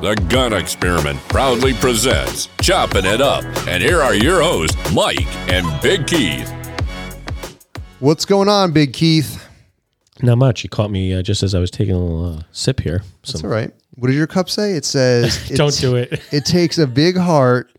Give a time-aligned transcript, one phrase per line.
[0.00, 3.42] The Gun Experiment proudly presents Chopping It Up.
[3.66, 6.48] And here are your hosts, Mike and Big Keith.
[7.98, 9.44] What's going on, Big Keith?
[10.22, 10.62] Not much.
[10.62, 13.02] You caught me uh, just as I was taking a little uh, sip here.
[13.26, 13.72] That's all right.
[13.96, 14.74] What does your cup say?
[14.74, 16.22] It says, Don't do it.
[16.32, 17.76] It takes a big heart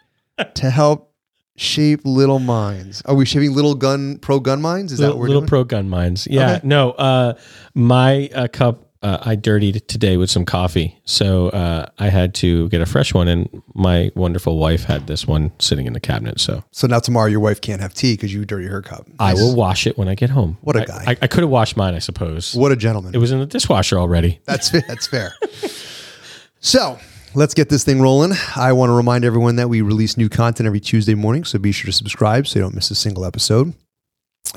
[0.56, 1.14] to help
[1.56, 3.02] shape little minds.
[3.04, 4.92] Are we shaping little gun pro gun minds?
[4.92, 5.36] Is that what we're doing?
[5.36, 5.48] little doing?
[5.48, 6.28] pro gun mines.
[6.30, 6.56] Yeah.
[6.56, 6.68] Okay.
[6.68, 6.92] No.
[6.92, 7.36] Uh,
[7.76, 12.68] my uh, cup uh, I dirtied today with some coffee, so uh, I had to
[12.70, 16.40] get a fresh one, and my wonderful wife had this one sitting in the cabinet.
[16.40, 19.08] So so now tomorrow your wife can't have tea because you dirty her cup.
[19.20, 20.58] I will wash it when I get home.
[20.62, 21.04] What a I- guy.
[21.08, 22.54] I, I could have washed mine, I suppose.
[22.54, 23.16] What a gentleman.
[23.16, 24.40] It was in the dishwasher already.
[24.46, 25.34] That's that's fair.
[26.60, 27.00] so
[27.36, 28.34] let's get this thing rolling.
[28.56, 31.72] I want to remind everyone that we release new content every Tuesday morning, so be
[31.72, 33.74] sure to subscribe so you don't miss a single episode.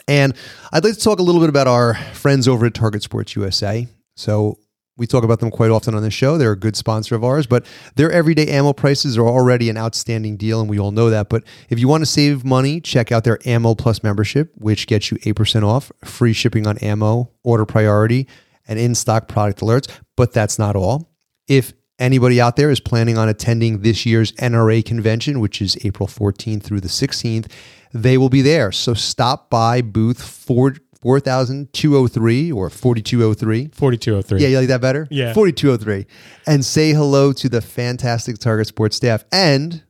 [0.08, 0.34] And
[0.72, 3.86] I'd like to talk a little bit about our friends over at Target Sports USA.
[4.14, 4.58] So
[4.96, 6.36] we talk about them quite often on the show.
[6.36, 7.66] They're a good sponsor of ours, but
[7.96, 11.28] their everyday ammo prices are already an outstanding deal, and we all know that.
[11.28, 15.10] But if you want to save money, check out their Ammo Plus membership, which gets
[15.10, 18.28] you 8% off, free shipping on ammo, order priority,
[18.68, 19.90] and in stock product alerts.
[20.16, 21.10] But that's not all.
[21.48, 26.06] If anybody out there is planning on attending this year's NRA convention, which is April
[26.06, 27.50] 14th through the 16th,
[27.94, 28.72] they will be there.
[28.72, 33.68] So stop by booth 4, 4203 or 4203.
[33.72, 34.40] Forty-two oh three.
[34.40, 35.06] Yeah, you like that better?
[35.10, 35.32] Yeah.
[35.34, 36.06] 4203.
[36.46, 39.24] And say hello to the fantastic Target Sports staff.
[39.32, 39.82] And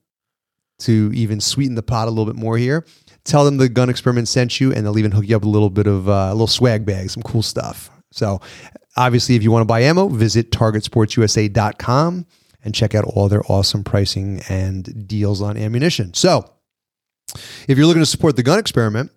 [0.80, 2.84] to even sweeten the pot a little bit more here,
[3.24, 5.52] tell them the gun experiment sent you, and they'll even hook you up with a
[5.52, 7.91] little bit of uh, a little swag bag, some cool stuff.
[8.10, 8.41] So,
[8.97, 12.26] obviously, if you want to buy ammo, visit targetsportsusa.com
[12.64, 16.14] and check out all their awesome pricing and deals on ammunition.
[16.14, 16.50] So,
[17.69, 19.10] if you're looking to support the gun experiment,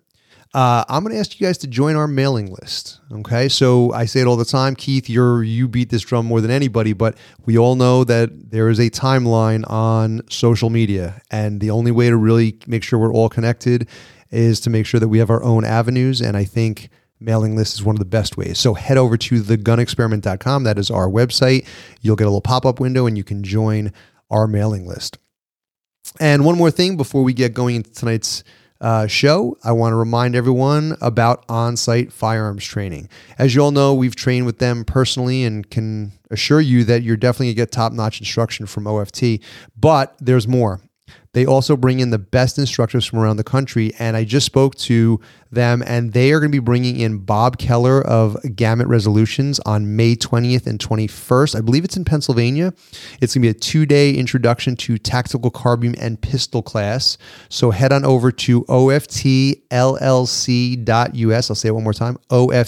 [0.56, 2.98] uh, I'm going to ask you guys to join our mailing list.
[3.12, 5.06] Okay, so I say it all the time, Keith.
[5.06, 8.78] You're you beat this drum more than anybody, but we all know that there is
[8.78, 13.28] a timeline on social media, and the only way to really make sure we're all
[13.28, 13.86] connected
[14.30, 16.22] is to make sure that we have our own avenues.
[16.22, 16.88] And I think
[17.20, 18.58] mailing list is one of the best ways.
[18.58, 20.64] So head over to thegunexperiment.com.
[20.64, 21.66] That is our website.
[22.00, 23.92] You'll get a little pop up window, and you can join
[24.30, 25.18] our mailing list.
[26.18, 28.42] And one more thing before we get going into tonight's
[28.80, 33.08] uh, show, I want to remind everyone about on site firearms training.
[33.38, 37.16] As you all know, we've trained with them personally and can assure you that you're
[37.16, 39.40] definitely going to get top notch instruction from OFT.
[39.78, 40.80] But there's more.
[41.36, 43.92] They also bring in the best instructors from around the country.
[43.98, 45.20] And I just spoke to
[45.50, 49.96] them, and they are going to be bringing in Bob Keller of Gamut Resolutions on
[49.96, 51.54] May 20th and 21st.
[51.54, 52.72] I believe it's in Pennsylvania.
[53.20, 57.18] It's going to be a two day introduction to tactical carbine and pistol class.
[57.50, 59.60] So head on over to oftllc.us.
[61.50, 62.58] I'll say it one more time oftllc.us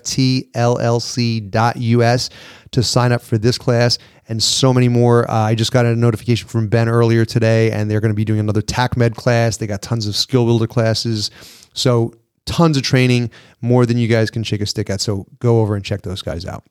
[2.70, 3.98] to sign up for this class
[4.28, 5.28] and so many more.
[5.30, 8.24] Uh, I just got a notification from Ben earlier today, and they're going to be
[8.24, 9.56] doing another TACMED class.
[9.56, 11.30] They got tons of skill builder classes.
[11.72, 12.12] So,
[12.44, 13.30] tons of training,
[13.60, 15.00] more than you guys can shake a stick at.
[15.00, 16.64] So, go over and check those guys out.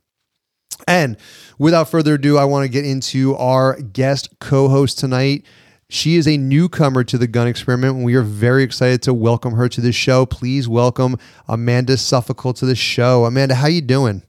[0.88, 1.18] And
[1.58, 5.46] without further ado, I want to get into our guest co host tonight.
[5.90, 9.54] She is a newcomer to the gun experiment, and we are very excited to welcome
[9.54, 10.26] her to the show.
[10.26, 13.26] Please welcome Amanda Suffecool to the show.
[13.26, 14.22] Amanda, how you doing?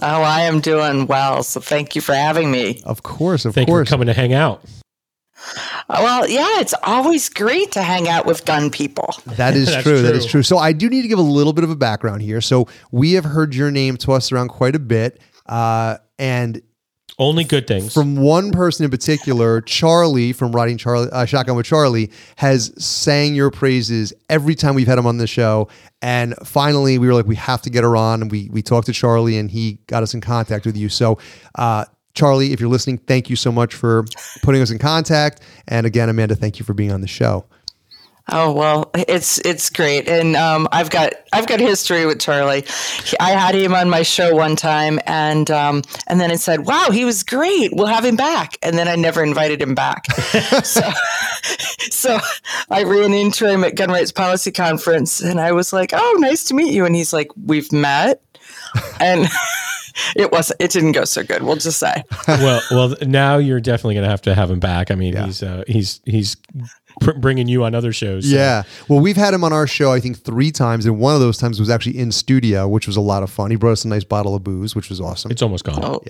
[0.00, 1.42] Oh, I am doing well.
[1.42, 2.80] So thank you for having me.
[2.84, 3.88] Of course, of Thank you course.
[3.88, 4.64] for coming to hang out.
[5.88, 9.14] Well, yeah, it's always great to hang out with gun people.
[9.26, 10.00] That is That's true.
[10.02, 10.30] That is true.
[10.30, 10.42] true.
[10.44, 12.40] So I do need to give a little bit of a background here.
[12.40, 16.62] So we have heard your name tossed around quite a bit, uh, and
[17.22, 17.94] Only good things.
[17.94, 23.36] from one person in particular, Charlie from Riding Charlie uh, Shotgun with Charlie, has sang
[23.36, 25.68] your praises every time we've had him on the show.
[26.02, 28.86] And finally, we were like, we have to get her on, and we we talked
[28.86, 30.88] to Charlie, and he got us in contact with you.
[30.88, 31.18] So.
[31.54, 31.84] Uh,
[32.14, 34.04] Charlie, if you're listening, thank you so much for
[34.42, 35.40] putting us in contact.
[35.66, 37.46] And again, Amanda, thank you for being on the show.
[38.28, 42.64] Oh well, it's it's great, and um, I've got I've got history with Charlie.
[43.18, 46.90] I had him on my show one time, and um, and then it said, "Wow,
[46.92, 47.74] he was great.
[47.74, 50.06] We'll have him back." And then I never invited him back.
[50.62, 50.88] so,
[51.90, 52.20] so
[52.70, 56.44] I ran into him at Gun Rights Policy Conference, and I was like, "Oh, nice
[56.44, 58.22] to meet you." And he's like, "We've met,"
[59.00, 59.28] and
[60.16, 61.42] it was it didn't go so good.
[61.42, 62.04] We'll just say.
[62.28, 64.90] well, well, now you're definitely going to have to have him back.
[64.90, 66.64] I mean, he's uh, he's he's pr-
[67.16, 68.28] bringing you on other shows.
[68.28, 68.62] so- Yeah.
[68.88, 70.86] Well, we've had him on our show, I think, three times.
[70.86, 73.50] And one of those times was actually in studio, which was a lot of fun.
[73.50, 75.30] He brought us a nice bottle of booze, which was awesome.
[75.30, 75.80] It's almost gone.
[75.82, 76.00] Oh.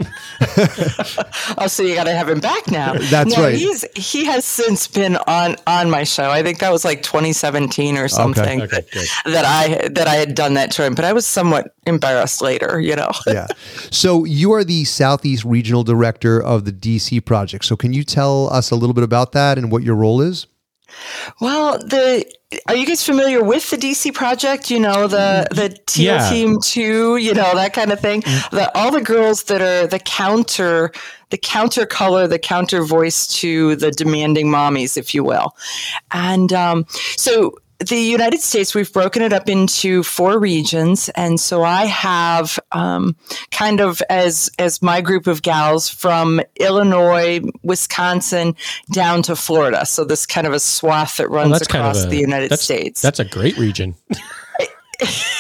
[1.59, 2.95] oh, so you got to have him back now.
[2.95, 3.55] That's No, right.
[3.57, 6.31] He's he has since been on on my show.
[6.31, 9.07] I think that was like 2017 or something Okay, that, good.
[9.33, 10.95] that I that I had done that to him.
[10.95, 12.81] But I was somewhat embarrassed later.
[12.81, 13.11] You know.
[13.27, 13.47] yeah.
[13.91, 17.65] So you are the Southeast Regional Director of the DC project.
[17.65, 20.47] So can you tell us a little bit about that and what your role is?
[21.41, 22.25] Well, the
[22.69, 24.71] are you guys familiar with the DC project?
[24.71, 26.31] You know the the Teal Yeah.
[26.31, 28.21] Team Two, you know that kind of thing.
[28.51, 30.93] The all the girls that are the counter,
[31.31, 35.57] the counter color, the counter voice to the demanding mommies, if you will.
[36.11, 36.87] And um,
[37.17, 37.55] so
[37.89, 43.17] the United States, we've broken it up into four regions, and so I have um,
[43.51, 48.57] kind of as as my group of gals from Illinois, Wisconsin,
[48.93, 49.87] down to Florida.
[49.87, 52.19] So this kind of a swath that runs Well, that's kind of across a, the
[52.19, 53.01] United that's- States.
[53.03, 53.95] That's a great region.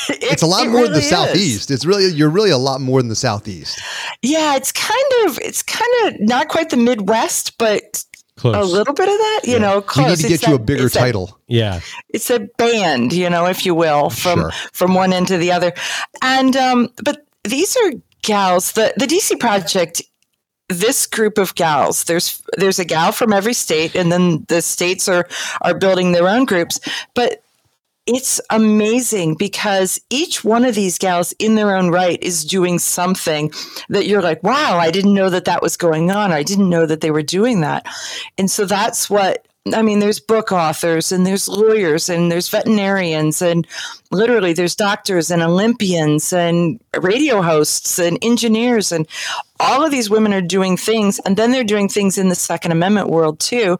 [0.08, 1.70] It's a lot more than the Southeast.
[1.70, 3.80] It's really, you're really a lot more than the Southeast.
[4.20, 8.04] Yeah, it's kind of it's kind of not quite the Midwest, but
[8.36, 8.56] Close.
[8.56, 9.40] a little bit of that.
[9.44, 11.38] You know, We need to It's get you a that- bigger it's that title.
[11.48, 11.80] Yeah.
[12.08, 14.50] it's a band, you know, if you will, from Sure.
[14.72, 15.72] from one end to the other.
[16.22, 17.92] And um, but these are
[18.22, 18.72] gals.
[18.72, 20.02] The the DC project.
[20.68, 22.04] This group of gals.
[22.04, 25.28] There's there's a gal from every state, and then the states are
[25.60, 26.80] are building their own groups.
[27.14, 27.41] But
[28.14, 33.50] it's amazing because each one of these gals in their own right is doing something
[33.88, 36.32] that you're like wow i didn't know that that was going on.
[36.32, 37.86] I didn't know that they were doing that.
[38.38, 43.40] And so that's what i mean there's book authors and there's lawyers and there's veterinarians
[43.40, 43.64] and
[44.10, 49.06] literally there's doctors and olympians and radio hosts and engineers and
[49.62, 51.20] all of these women are doing things.
[51.20, 53.78] And then they're doing things in the second amendment world too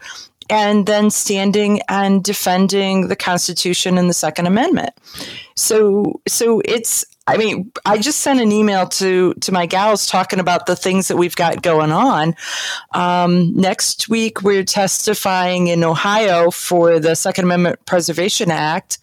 [0.53, 4.91] and then standing and defending the Constitution and the Second Amendment.
[5.57, 7.07] So, so it's.
[7.29, 11.07] I mean, I just sent an email to to my gals talking about the things
[11.07, 12.35] that we've got going on.
[12.95, 18.99] Um, next week, we're testifying in Ohio for the Second Amendment Preservation Act.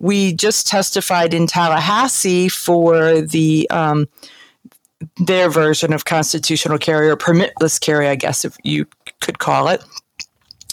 [0.00, 4.08] We just testified in Tallahassee for the um,
[5.18, 8.86] their version of constitutional carry or permitless carry, I guess, if you
[9.20, 9.80] could call it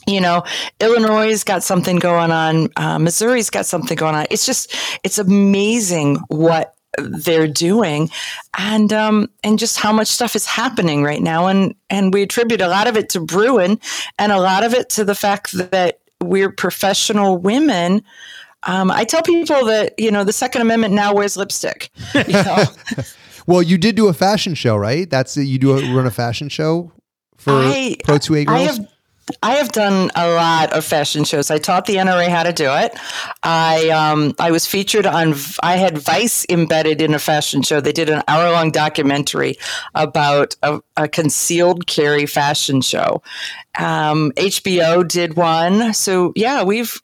[0.08, 0.44] you know,
[0.80, 2.70] Illinois has got something going on.
[2.78, 4.26] Uh, Missouri's got something going on.
[4.32, 4.74] It's just,
[5.04, 8.10] it's amazing what they're doing,
[8.58, 11.46] and um, and just how much stuff is happening right now.
[11.48, 13.80] And and we attribute a lot of it to Bruen,
[14.18, 18.02] and a lot of it to the fact that we're professional women.
[18.64, 21.92] Um, I tell people that you know the Second Amendment now wears lipstick.
[22.16, 22.64] You know?
[23.46, 25.10] Well, you did do a fashion show, right?
[25.10, 26.92] That's you do a, run a fashion show
[27.38, 28.78] for I- Pro 2A I girls.
[28.78, 28.88] have
[29.44, 31.52] I have done a lot of fashion shows.
[31.52, 32.98] I taught the NRA how to do it.
[33.44, 35.36] I um, I was featured on.
[35.62, 37.82] I had Vice embedded in a fashion show.
[37.82, 39.58] They did an hour long documentary
[39.96, 43.22] about a, a concealed carry fashion show.
[43.78, 45.94] Um, HBO did one.
[45.94, 47.00] So yeah, we've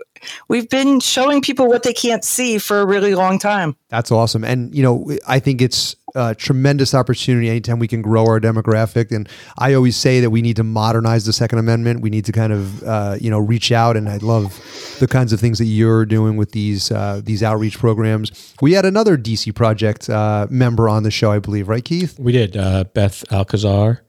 [0.48, 3.76] we've been showing people what they can't see for a really long time.
[3.90, 4.44] That's awesome.
[4.44, 5.96] And, you know, I think it's
[6.38, 9.12] tremendous opportunity anytime we can grow our demographic.
[9.12, 9.28] And
[9.58, 12.02] I always say that we need to modernize the Second Amendment.
[12.02, 13.98] We need to kind of, uh, you know, reach out.
[13.98, 14.60] And I love
[15.00, 18.54] the kinds of things that you're doing with these uh, these outreach programs.
[18.62, 22.20] We had another DC Project uh, member on the show, I believe, right, Keith?
[22.20, 24.03] We did uh, Beth Alcazar.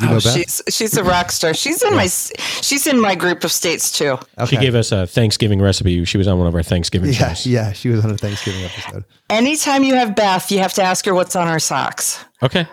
[0.00, 0.32] You know oh, Beth?
[0.32, 1.54] she's she's a rock star.
[1.54, 4.18] She's in my she's in my group of states too.
[4.48, 6.04] She gave us a Thanksgiving recipe.
[6.04, 7.46] She was on one of our Thanksgiving Yeah, shows.
[7.46, 9.04] yeah, she was on a Thanksgiving episode.
[9.30, 12.24] Anytime you have Beth, you have to ask her what's on her socks.
[12.42, 12.66] Okay.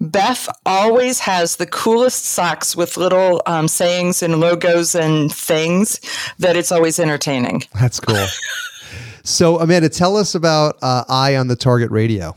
[0.00, 6.00] Beth always has the coolest socks with little um, sayings and logos and things
[6.38, 7.62] that it's always entertaining.
[7.80, 8.26] That's cool.
[9.24, 12.36] so, Amanda, tell us about uh, Eye on the Target Radio.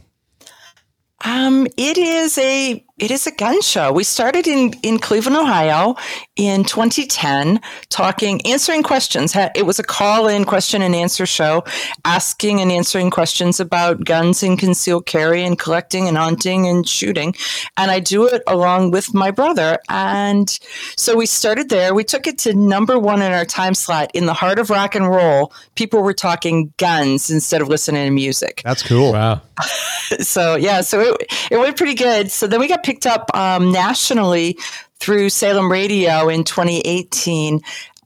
[1.25, 3.91] Um, it is a it is a gun show.
[3.91, 5.95] We started in in Cleveland, Ohio,
[6.35, 9.35] in 2010, talking, answering questions.
[9.55, 11.63] It was a call in question and answer show,
[12.05, 17.35] asking and answering questions about guns and concealed carry and collecting and hunting and shooting.
[17.75, 19.77] And I do it along with my brother.
[19.89, 20.49] And
[20.95, 21.93] so we started there.
[21.93, 24.95] We took it to number one in our time slot in the heart of rock
[24.95, 25.53] and roll.
[25.75, 29.13] People were talking guns instead of listening to music That's cool.
[29.13, 29.41] Wow.
[30.19, 32.31] so yeah, so it, it went pretty good.
[32.31, 34.57] So then we got picked up um, nationally
[34.99, 37.59] through Salem Radio in 2018,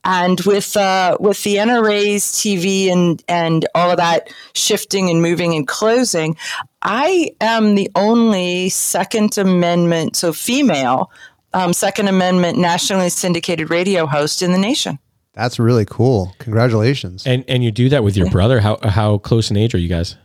[0.04, 5.54] and with uh, with the NRA's TV and and all of that shifting and moving
[5.54, 6.36] and closing,
[6.82, 11.12] I am the only Second Amendment, so female,
[11.54, 14.98] um, Second Amendment nationally syndicated radio host in the nation.
[15.34, 16.34] That's really cool.
[16.40, 17.24] Congratulations.
[17.24, 18.58] And and you do that with your brother.
[18.58, 20.16] How how close in age are you guys?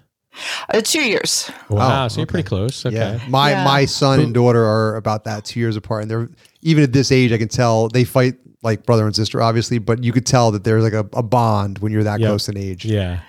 [0.73, 1.49] Uh, two years.
[1.69, 2.31] Wow, Oh, so you're okay.
[2.31, 2.85] pretty close.
[2.85, 2.95] Okay.
[2.95, 3.63] Yeah, my Yeah.
[3.65, 6.29] my son and daughter are about that two years apart, and they're
[6.61, 7.31] even at this age.
[7.31, 10.63] I can tell they fight like brother and sister, obviously, but you could tell that
[10.63, 12.27] there's like a, a bond when you're that Yep.
[12.29, 12.85] close in age.
[12.85, 13.19] Yeah.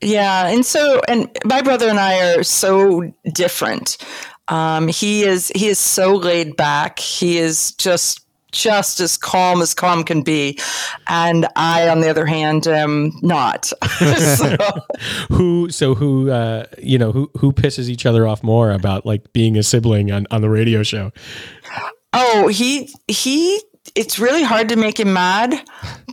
[0.00, 3.96] Yeah, and so and my brother and I are so different.
[4.46, 7.00] Um, he is he is so laid back.
[7.00, 8.20] He is just
[8.52, 10.58] just as calm as calm can be,
[11.06, 13.66] and I, on the other hand, am not.
[14.36, 14.56] so,
[15.30, 19.32] Who so who uh you know who who pisses each other off more about like
[19.32, 21.12] being a sibling on on the radio show?
[22.12, 23.60] oh, he he.
[23.94, 25.62] It's really hard to make him mad,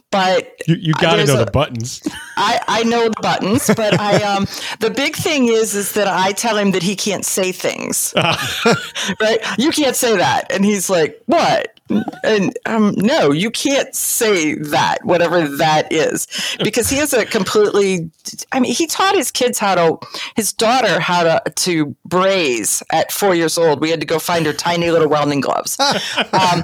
[0.09, 2.01] but You you got to know a- the buttons.
[2.37, 4.47] I, I know the buttons, but I um
[4.79, 8.13] the big thing is is that I tell him that he can't say things.
[9.19, 9.39] right?
[9.57, 10.51] You can't say that.
[10.51, 11.74] And he's like, What?
[12.23, 16.27] And um no, you can't say that, whatever that is.
[16.63, 18.09] Because he has a completely
[18.51, 23.11] I mean, he taught his kids how to his daughter how to to braise at
[23.11, 23.81] four years old.
[23.81, 25.77] We had to go find her tiny little welding gloves.
[26.33, 26.63] um,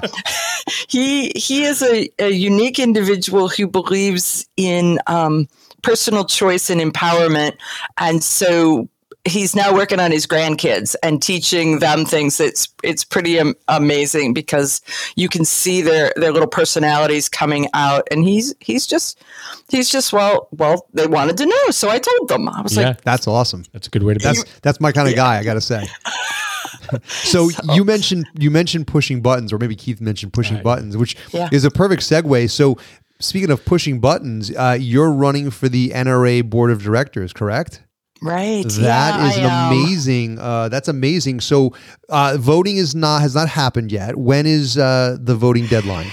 [0.88, 5.48] he he is a, a unique individual who believes in um,
[5.82, 7.56] personal choice and empowerment,
[7.98, 8.88] and so
[9.24, 12.40] he's now working on his grandkids and teaching them things.
[12.40, 14.80] It's it's pretty am- amazing because
[15.16, 19.22] you can see their their little personalities coming out, and he's he's just
[19.68, 22.48] he's just well well they wanted to know, so I told them.
[22.48, 23.64] I was Yeah, like, That's awesome.
[23.72, 24.24] that's a good way to be.
[24.24, 25.38] That's that's my kind of guy.
[25.38, 25.86] I got to say.
[27.08, 30.64] so, you mentioned you mentioned pushing buttons, or maybe Keith mentioned pushing Right.
[30.64, 31.48] buttons, which Yeah.
[31.52, 32.50] is a perfect segue.
[32.50, 32.76] So,
[33.20, 37.82] speaking of pushing buttons, uh, you're running for the NRA board of directors, correct?
[38.22, 40.38] Right, That yeah, is amazing.
[40.38, 41.40] Uh, that's amazing.
[41.40, 41.74] So,
[42.08, 44.16] uh, voting is not has not happened yet.
[44.16, 46.06] When is uh, the voting deadline?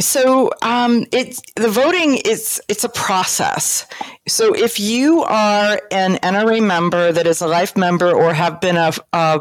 [0.00, 3.86] So um, it's the voting is it's a process.
[4.26, 8.76] So if you are an NRA member that is a life member or have been
[8.76, 9.40] a, a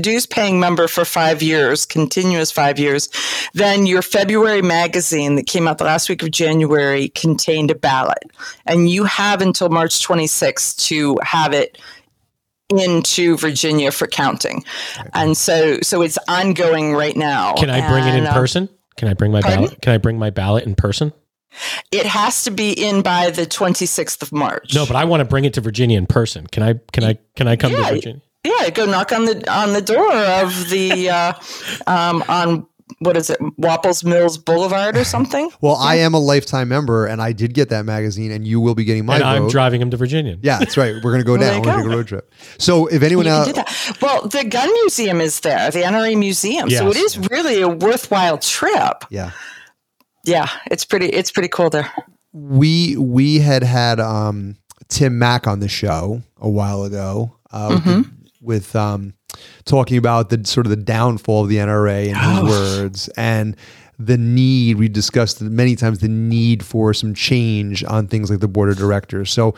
[0.00, 3.08] dues paying member for five years, continuous five years,
[3.54, 8.24] then your February magazine that came out the last week of January contained a ballot,
[8.66, 11.78] and you have until March 26th to have it
[12.70, 14.64] into Virginia for counting.
[15.14, 17.54] And so so it's ongoing right now.
[17.54, 18.68] Can I bring it in And, um, person?
[18.96, 19.64] Can I bring my pardon?
[19.66, 19.82] ballot?
[19.82, 21.12] Can I bring my ballot in person?
[21.92, 24.74] It has to be in by the 26th of March.
[24.74, 26.46] No, but I want to bring it to Virginia in person.
[26.48, 26.74] Can I?
[26.92, 27.18] Can I?
[27.36, 27.88] Can I come Yeah.
[27.88, 28.22] to Virginia?
[28.46, 31.32] Yeah, go knock on the on the door of the uh,
[31.86, 32.66] um, on
[33.00, 35.50] what is it, Waples Mills Boulevard or something.
[35.60, 38.76] Well, I am a lifetime member, and I did get that magazine, and you will
[38.76, 39.24] be getting my and.
[39.24, 40.38] I'm driving him to Virginia.
[40.40, 40.94] yeah, that's right.
[41.02, 41.60] We're gonna go down.
[41.60, 41.82] We're gonna go.
[41.88, 42.32] take a road trip.
[42.58, 44.00] So, if anyone You can out.
[44.00, 46.96] Well, the gun museum is there, the NRA museum, so Yes.
[46.96, 49.04] it is really a worthwhile trip.
[49.10, 49.32] yeah,
[50.24, 51.06] Yeah, it's pretty.
[51.06, 51.90] It's pretty cool there.
[52.32, 54.56] we we had had um,
[54.88, 58.10] Tim Mak on the show a while ago uh, Mm-hmm.
[58.46, 59.14] The- with um,
[59.64, 63.56] talking about the sort of the downfall of the NRA in his words and
[63.98, 68.48] the need we discussed many times the need for some change on things like the
[68.48, 69.30] board of directors.
[69.30, 69.54] So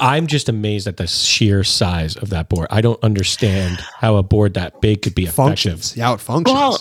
[0.00, 2.66] I'm just amazed at the sheer size of that board.
[2.70, 5.34] I don't understand how a board that big could be effective.
[5.34, 6.54] functions, yeah, it functions.
[6.56, 6.78] Well,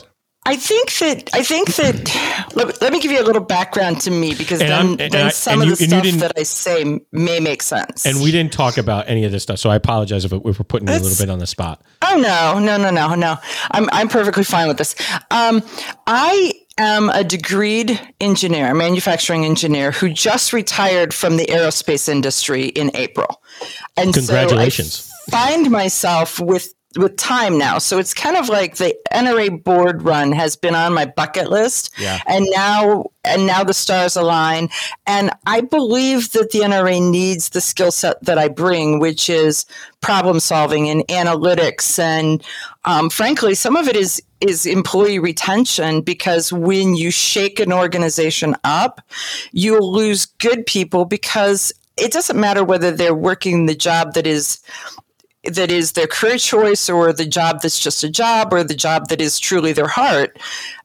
[0.50, 4.12] I think that I think that let, let me give you a little background to
[4.12, 7.02] me because And then, and then I- some of the you- stuff that I say
[7.12, 8.06] may make sense.
[8.06, 10.54] And we didn't talk about any of this stuff, so I apologize if, if we're
[10.54, 11.82] putting you a little bit on the spot.
[12.02, 13.36] Oh no, no, no, no, no.
[13.72, 14.96] I'm I'm perfectly fine with this.
[15.32, 15.62] Um,
[16.08, 22.90] I am a degreed engineer, manufacturing engineer, who just retired from the aerospace industry in
[22.94, 23.42] April.
[23.98, 24.94] And Congratulations.
[25.30, 27.78] So I find myself with with time now.
[27.78, 31.94] So it's kind of like the NRA board run has been on my bucket list.
[31.98, 32.20] Yeah.
[32.28, 34.70] And now and now the stars align.
[35.06, 39.66] And I believe that the NRA needs the skill set that I bring, which is
[40.02, 42.00] problem solving and analytics.
[42.00, 42.44] And
[42.86, 48.56] um, frankly, some of it is is employee retention because when you shake an organization
[48.64, 49.02] up,
[49.52, 54.60] you'll lose good people because it doesn't matter whether they're working the job that is
[55.48, 59.10] that is their career choice or the job that's just a job or the job
[59.10, 60.38] that is truly their heart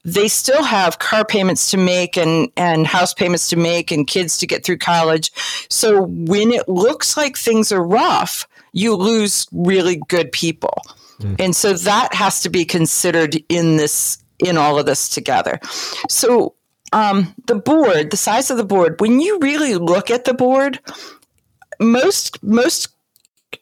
[0.04, 4.38] they still have car payments to make and and house payments to make and kids
[4.38, 5.32] to get through college.
[5.68, 10.82] So when it looks like things are rough you lose really good people.
[11.38, 15.60] And so that has to be considered in this in all of this together.
[16.08, 16.54] So
[16.92, 20.80] um, the board the size of the board when you really look at the board
[21.80, 22.88] most most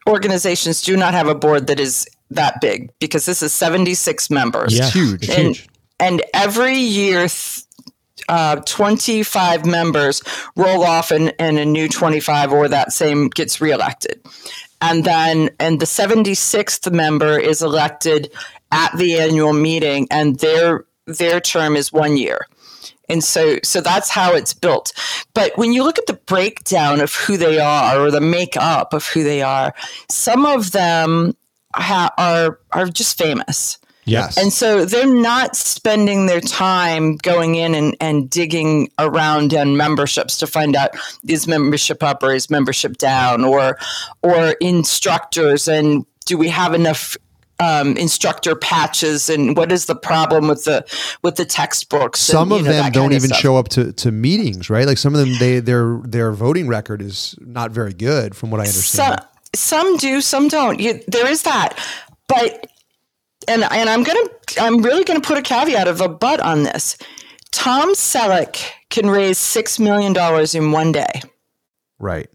[0.08, 4.76] organizations do not have a board that is that big because this is 76 members
[4.76, 5.28] Yeah, huge.
[5.28, 5.68] And, huge.
[5.98, 7.64] and every year th-
[8.28, 10.22] uh, 25 members
[10.54, 14.20] roll off and, and a new 25 or that same gets reelected.
[14.80, 18.32] And then, and the 76th member is elected
[18.70, 22.46] at the annual meeting and their, their term is one year.
[23.10, 24.92] And so, so that's how it's built.
[25.34, 29.06] But when you look at the breakdown of who they are or the makeup of
[29.06, 29.74] who they are,
[30.08, 31.34] some of them
[31.74, 33.78] ha- are are just famous.
[34.04, 34.36] Yes.
[34.36, 40.38] And so they're not spending their time going in and, and digging around on memberships
[40.38, 40.90] to find out
[41.28, 43.78] is membership up or is membership down or
[44.22, 47.16] or instructors and do we have enough
[47.60, 50.84] um, instructor patches and what is the problem with the
[51.22, 54.70] with the textbooks some and, of know, them don't even show up to, to meetings,
[54.70, 54.86] right?
[54.86, 58.60] Like some of them, they their their voting record is not very good, from what
[58.60, 59.20] I understand.
[59.20, 60.80] Some, some do, some don't.
[60.80, 61.78] You, there is that,
[62.28, 62.66] but
[63.46, 66.96] and and I'm gonna I'm really gonna put a caveat of a but on this.
[67.52, 71.20] Tom Selleck can raise six million dollars in one day.
[71.98, 72.28] right.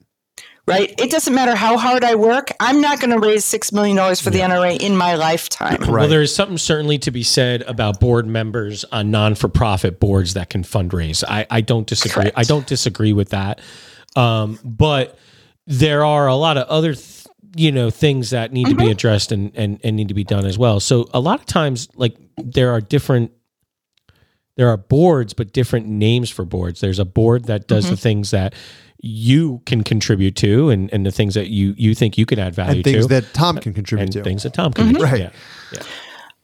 [0.67, 0.99] Right?
[0.99, 2.49] It doesn't matter how hard I work.
[2.59, 5.77] I'm not going to raise six million dollars for the NRA in my lifetime.
[5.81, 5.89] Right.
[5.89, 10.49] Well, there is something certainly to be said about board members on non-for-profit boards that
[10.49, 11.23] can fundraise.
[11.27, 12.23] I, I don't disagree.
[12.23, 12.37] Correct.
[12.37, 13.61] I don't disagree with that.
[14.15, 15.19] Um, but
[15.67, 19.31] there are a lot of other, th- you know, things that need to be addressed
[19.31, 20.79] and, and and need to be done as well.
[20.79, 23.31] So a lot of times, like there are different.
[24.57, 26.79] There are boards, but different names for boards.
[26.79, 28.53] There's a board that does the things that
[29.05, 32.55] you can contribute to, and, and the things that you you think you can add
[32.55, 34.23] value And things to, that Tom can contribute and to.
[34.23, 34.97] things that Tom can mm-hmm.
[34.97, 35.03] do.
[35.03, 35.19] Right.
[35.19, 35.29] Yeah.
[35.73, 35.83] yeah.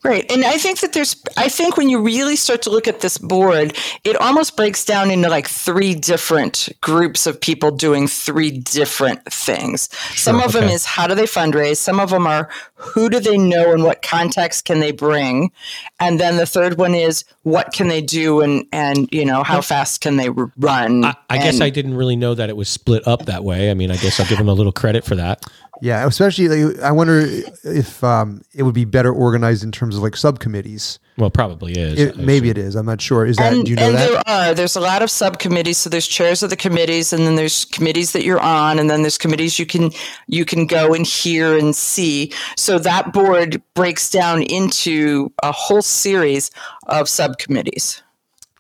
[0.04, 0.30] Right.
[0.32, 3.20] And I think that there's, I think when you really start to look at this
[3.20, 9.24] board, it almost breaks down into like three different groups of people doing three different
[9.26, 9.90] things.
[10.16, 11.78] Some of them is how do they fundraise?
[11.78, 15.52] Some of them are who do they know and what context can they bring?
[16.00, 19.62] And then the third one is what can they do and, and, you know, how
[19.62, 21.06] fast can they run?
[21.06, 23.70] I, I guess I didn't really know that it was split up that way.
[23.70, 25.46] I mean, I guess I'll give them a little credit for that.
[25.82, 27.26] Yeah, especially like, I wonder
[27.64, 31.00] if um, it would be better organized in terms of like subcommittees.
[31.18, 32.00] Well, probably is.
[32.00, 32.76] It, maybe it is.
[32.76, 33.26] I'm not sure.
[33.26, 33.54] Is that?
[33.54, 34.10] and, do you know and that?
[34.10, 37.36] there are there's a lot of subcommittees so there's chairs of the committees and then
[37.36, 39.92] there's committees that you're on and then there's committees you can
[40.28, 45.82] you can go and hear and see so that board breaks down into a whole
[45.82, 46.52] series
[46.88, 48.02] of subcommittees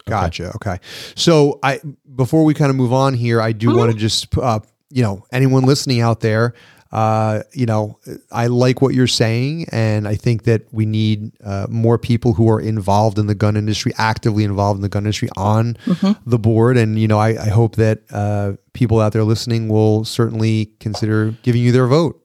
[0.05, 0.51] Gotcha.
[0.55, 0.79] Okay.
[1.15, 1.79] So I
[2.15, 5.25] before we kind of move on here, I do want to just uh, you know
[5.31, 6.53] anyone listening out there,
[6.91, 7.97] uh, you know,
[8.32, 12.49] I like what you're saying, and I think that we need uh, more people who
[12.49, 15.77] are involved in the gun industry, actively involved in the gun industry, on
[16.25, 16.75] the board.
[16.77, 21.32] And you know, I, I hope that uh, people out there listening will certainly consider
[21.43, 22.17] giving you their vote.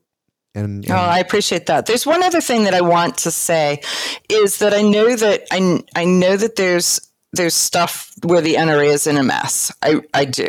[0.55, 1.87] And, and Oh, I appreciate that.
[1.87, 3.83] There's one other thing that I want to say
[4.29, 7.01] is that I know that I, I know that there's
[7.37, 9.73] there's stuff where the NRA is in a mess.
[9.83, 10.49] I, I do.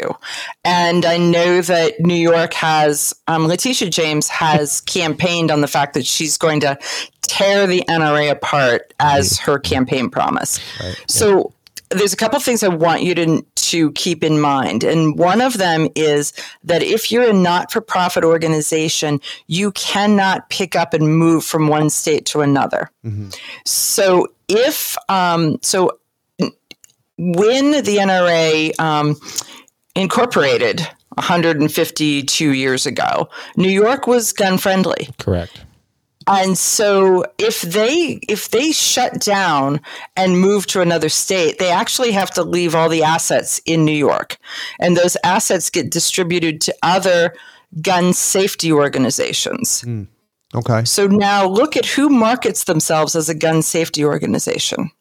[0.64, 5.94] And I know that New York has, um, Letitia James has campaigned on the fact
[5.94, 6.78] that she's going to
[7.22, 10.60] tear the NRA apart as her campaign promise.
[11.08, 11.54] So
[11.90, 14.84] there's a couple of things I want you to, to keep in mind.
[14.84, 20.50] And one of them is that if you're a not for profit organization, you cannot
[20.50, 22.90] pick up and move from one state to another.
[23.66, 25.98] So if, um, so
[27.18, 29.16] when the NRA um,
[29.96, 30.82] incorporated
[31.16, 35.10] 152 years ago, New York was gun friendly.
[35.18, 35.64] Correct.
[36.28, 39.80] And so if they if they shut down
[40.18, 43.94] and move to another state, they actually have to leave all the assets in New
[43.94, 44.38] York.
[44.80, 47.34] And those assets get distributed to other
[47.82, 49.86] gun safety organizations.
[50.54, 50.84] okay.
[50.84, 54.92] So now look at who markets themselves as a gun safety organization.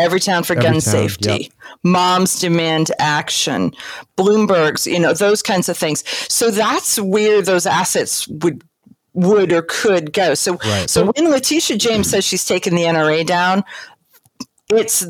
[0.00, 1.52] Everytown for Gun Everytown, Safety, yep.
[1.84, 3.72] Moms Demand Action,
[4.16, 6.02] Bloomberg's, you know, those kinds of things.
[6.32, 8.64] So that's where those assets would
[9.12, 10.34] would or could go.
[10.34, 10.88] So Right.
[10.88, 13.64] so when Letitia James says she's taken the NRA down,
[14.70, 15.04] it's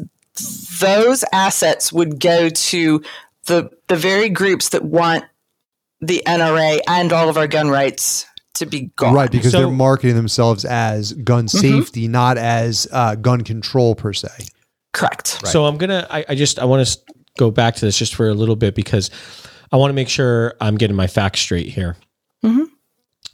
[0.81, 3.03] those assets would go to
[3.46, 5.24] the the very groups that want
[6.00, 8.24] the NRA and all of our gun rights
[8.55, 9.12] to be gone.
[9.14, 14.12] Right, because So- they're marketing themselves as gun safety, not as uh, gun control per
[14.12, 14.29] se.
[14.92, 15.46] Correct.
[15.46, 16.07] So I'm gonna.
[16.11, 16.59] I, I just.
[16.59, 16.98] I want to
[17.38, 19.11] go back to this just for a little bit because
[19.72, 21.96] I want to make sure I'm getting my facts straight here.
[22.44, 22.66] Mhm.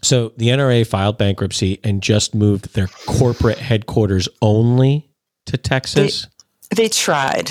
[0.02, 5.08] So the NRA filed bankruptcy and just moved their corporate headquarters only
[5.46, 6.26] to Texas.
[6.74, 7.50] They tried.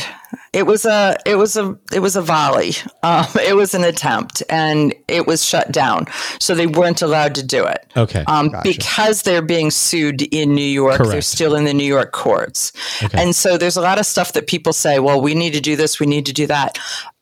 [0.51, 2.73] it was a it was a it was a volley.
[3.01, 6.05] Um, it was an attempt, and it was shut down.
[6.39, 7.85] So they weren't allowed to do it.
[7.95, 8.23] Okay.
[8.27, 11.11] Um, Because they're being sued in New York, Correct.
[11.11, 12.73] they're still in the New York courts.
[13.13, 15.75] And so there's a lot of stuff that people say, well, we need to do
[15.75, 16.77] this, we need to do that.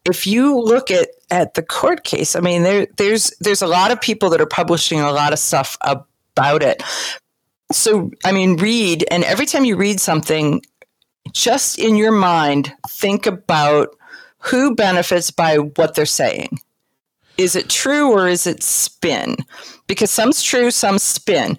[0.06, 3.91] If you look at, at the court case, I mean, there, there's there's a lot
[3.91, 6.84] of people that are publishing a lot of stuff about it.
[7.71, 10.62] So, I mean, read, and every time you read something,
[11.34, 13.96] just in your mind, think about
[14.39, 16.60] who benefits by what they're saying.
[17.38, 19.38] Is it true or is it spin?
[19.88, 21.58] Because some's true, some spin.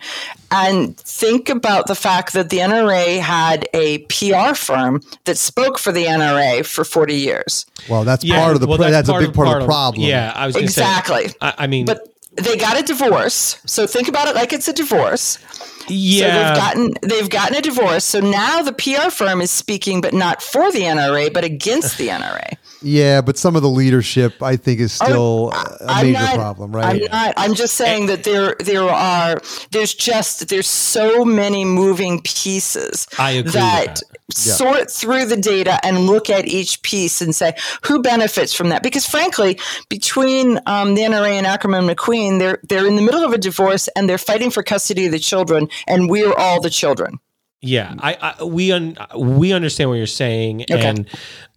[0.52, 5.90] And think about the fact that the NRA had a PR firm that spoke for
[5.90, 7.66] the NRA for 40 years.
[7.88, 8.68] Well, that's Yeah, part of the.
[8.68, 10.04] well, pro- that's, part a big part, of the problem.
[10.06, 11.26] Yeah, I was gonna say- Exactly.
[11.40, 12.06] I, I mean, But
[12.36, 13.58] they got a divorce.
[13.66, 15.38] So think about it like it's a divorce.
[15.88, 18.04] So yeah, they've gotten they've gotten a divorce.
[18.04, 22.08] So now the PR firm is speaking, but not for the NRA, but against the
[22.08, 22.56] NRA.
[22.82, 26.34] Yeah, but some of the leadership, I think, is still a Oh, I'm major not-
[26.36, 27.02] problem, right?
[27.02, 27.34] I'm not.
[27.36, 33.30] I'm just saying that there there are there's just there's so many moving pieces I
[33.32, 34.34] agree with that, that.
[34.34, 38.82] sort through the data and look at each piece and say who benefits from that.
[38.82, 43.32] Because frankly, between um, the NRA and Ackerman McQueen, they're they're in the middle of
[43.32, 47.18] a divorce and they're fighting for custody of the children, and we're all the children.
[47.62, 50.86] Yeah, I, I we un, we understand what you're saying, Okay.
[50.86, 51.08] and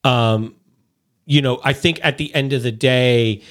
[0.05, 0.55] um,
[1.25, 3.41] you know, I think at the end of the day,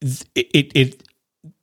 [0.00, 1.02] th- it it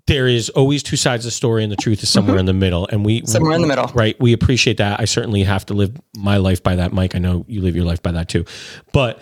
[0.07, 2.53] there is always two sides of the story, and the truth is somewhere in the
[2.53, 3.87] middle, and we Somewhere in the middle.
[3.93, 4.19] right?
[4.19, 4.99] We appreciate that.
[4.99, 7.15] I certainly have to live my life by that, Mike.
[7.15, 8.43] I know you live your life by that too,
[8.91, 9.21] but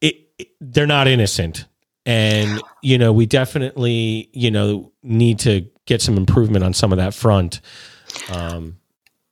[0.00, 1.64] it, it they're not innocent,
[2.04, 6.98] and you know, we definitely you know need to get some improvement on some of
[6.98, 7.60] that front.
[8.32, 8.76] Um,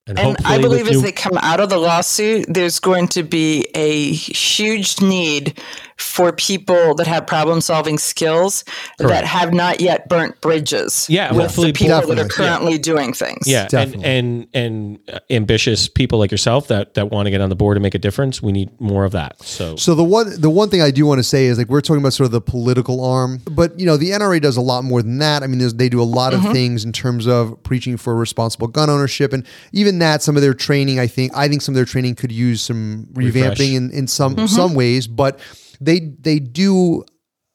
[0.07, 3.23] and, And I believe as new- they come out of the lawsuit, there's going to
[3.23, 5.59] be a huge need
[5.97, 8.65] for people that have problem solving skills
[8.99, 13.13] that have not yet burnt bridges Yeah, with hopefully the people that are currently doing
[13.13, 13.47] things.
[13.47, 14.05] Yeah, and Definitely.
[14.05, 17.77] and and uh, ambitious people like yourself that that want to get on the board
[17.77, 18.43] and make a difference.
[18.43, 19.43] We need more of that.
[19.43, 21.81] So So the one the one thing I do want to say is like we're
[21.81, 24.85] talking about sort of the political arm, but you know the NRA does a lot
[24.85, 25.43] more than that.
[25.43, 28.67] I mean, there's, they do a lot of things in terms of preaching for responsible
[28.69, 30.99] gun ownership, and even that some of their training.
[30.99, 33.59] I think I think some of their training could use some Refresh.
[33.59, 35.39] revamping in, in some some ways, but
[35.85, 37.05] they they do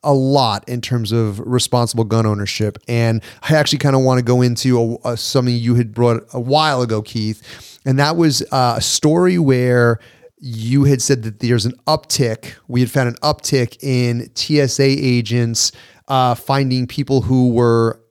[0.04, 2.78] a lot in terms of responsible gun ownership.
[2.88, 6.24] And I actually kind of want to go into a, a, something you had brought
[6.34, 10.00] a while ago, Keith, and that was uh, a story where
[10.39, 12.54] you had said that there's an uptick.
[12.68, 15.72] We had found an uptick in TSA agents
[16.08, 18.02] uh, finding people who were.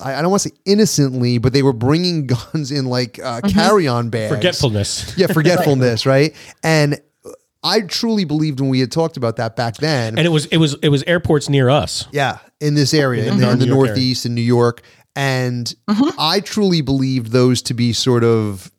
[0.00, 4.08] I don't want to say innocently, but they were bringing guns in like uh, carry-on
[4.08, 4.34] bags.
[4.34, 5.16] forgetfulness.
[5.18, 6.34] Yeah, forgetfulness, right?
[6.62, 7.00] And
[7.64, 10.18] I truly believed when we had talked about that back then.
[10.18, 12.06] And it was it was it was airports near us.
[12.12, 14.82] Yeah, in this area, in, the, in the New York Northeast in New York,
[15.16, 15.74] and
[16.18, 18.70] I truly believed those to be sort of.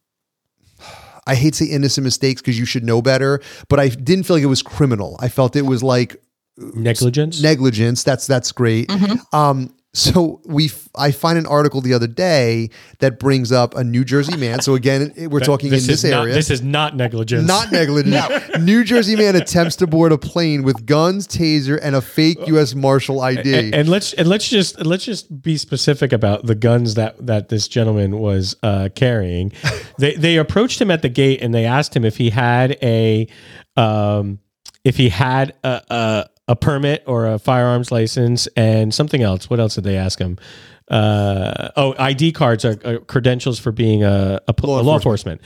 [1.28, 4.36] I hate to say innocent mistakes because you should know better, but I didn't feel
[4.36, 5.18] like it was criminal.
[5.20, 6.22] I felt it was like
[6.58, 7.42] Negligence.
[7.42, 8.04] negligence.
[8.04, 8.92] That's that's great.
[9.34, 13.84] Um, so we, f- I find an article the other day that brings up a
[13.84, 14.62] New Jersey man.
[14.62, 16.34] So again, it- we're talking in is this not, area.
[16.34, 17.48] This is not negligence.
[17.48, 18.62] Not negligent.
[18.62, 22.76] New Jersey man attempts to board a plane with guns, taser, and a fake U.S.
[22.76, 23.54] Marshal ID.
[23.54, 27.50] and, and let's and let's just let's just be specific about the guns that that
[27.50, 29.52] this gentleman was uh, carrying.
[30.00, 33.28] they they approached him at the gate and they asked him if he had a
[33.78, 34.40] um,
[34.84, 39.50] if he had a, a a permit or a firearms license and something else.
[39.50, 40.38] What else did they ask him?
[40.88, 45.42] Uh, oh, ID cards are, are credentials for being a, a, a law enforcement.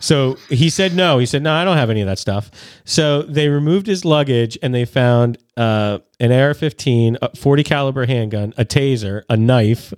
[0.00, 1.18] So he said no.
[1.18, 2.50] He said no, I don't have any of that stuff.
[2.84, 8.54] So they removed his luggage and they found uh, an AR-15, a 40 caliber handgun,
[8.56, 9.92] a taser, a knife,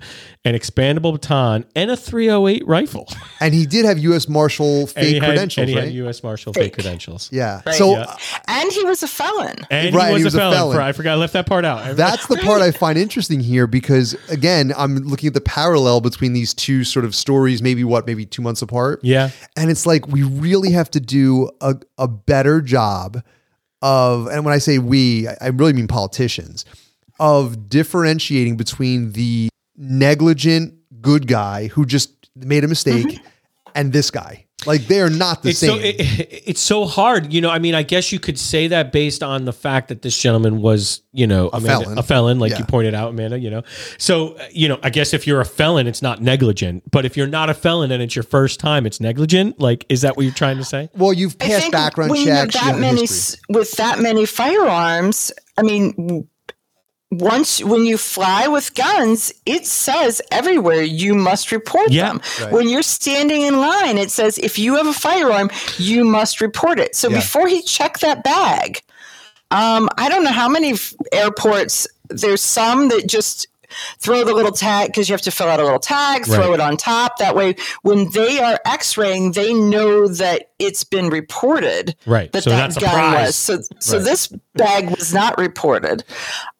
[0.44, 3.06] an expandable baton, and a 308 rifle.
[3.42, 4.28] And he did have U.S.
[4.28, 5.84] Marshal And fake he had- credentials, and he right?
[5.86, 6.22] had U.S.
[6.22, 6.72] Marshal fake, Fake.
[6.74, 7.30] credentials.
[7.32, 7.62] yeah.
[7.64, 7.74] Right.
[7.74, 8.14] So Yeah.
[8.48, 9.56] And he was a felon.
[9.70, 10.54] And Right, he was, a, felon.
[10.56, 10.76] felon.
[10.76, 11.12] For- I forgot.
[11.12, 11.96] I left that part out.
[11.96, 16.34] that's the part I find interesting here because again, I'm looking at the parallel between
[16.34, 17.62] these two sort of stories.
[17.62, 19.00] Maybe what, maybe two months apart.
[19.02, 19.30] yeah.
[19.56, 23.22] And it's like we really have to do a, a better job
[23.82, 26.64] of, and when I say we, I I really mean politicians,
[27.18, 33.26] of differentiating between the negligent good guy who just made a mistake mm-hmm.
[33.74, 34.46] and this guy.
[34.66, 35.70] Like they are not the it's same.
[35.70, 35.96] so it,
[36.46, 39.44] it's so hard you know i mean i guess you could say that based on
[39.44, 41.96] the fact that this gentleman was you know a felon.
[41.98, 42.58] a felon like Yeah.
[42.58, 43.62] you pointed out amanda you know
[43.98, 47.26] so you know i guess if you're a felon it's not negligent but if you're
[47.26, 50.34] not a felon and it's your first time it's negligent like is that what you're
[50.34, 52.64] trying to say well, you've passed think background when you have checks.
[52.66, 53.40] you that many history.
[53.48, 55.32] with that many firearms.
[55.56, 56.26] I mean, w-
[57.10, 62.06] once when you fly with guns, it says everywhere you must report Yeah.
[62.08, 62.20] them.
[62.40, 62.52] Right.
[62.52, 66.78] When you're standing in line, it says if you have a firearm, you must report
[66.78, 66.94] it.
[66.94, 67.16] So Yeah.
[67.16, 68.80] before he checked that bag,
[69.50, 71.86] um, I don't know how many f- airports.
[72.08, 73.48] There's some that just
[73.98, 76.60] throw the little tag because you have to fill out a little tag, throw it
[76.60, 77.18] on top.
[77.18, 82.30] That way, when they are X-raying, they know that it's been reported Right.
[82.32, 83.36] that So that gun was.
[83.36, 84.04] So, so Right.
[84.04, 86.04] this bag was not reported.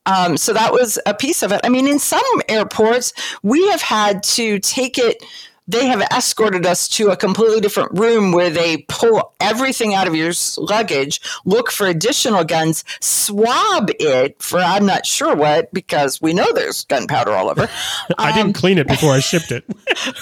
[0.06, 1.60] Um, so that was a piece of it.
[1.62, 5.22] I mean, in some airports, we have had to take it.
[5.70, 10.14] They have escorted us to a completely different room where they pull everything out of
[10.16, 16.32] your luggage, look for additional guns, swab it for I'm not sure what because we
[16.32, 17.68] know there's gunpowder all over.
[18.18, 19.64] i Um, didn't clean it before i shipped it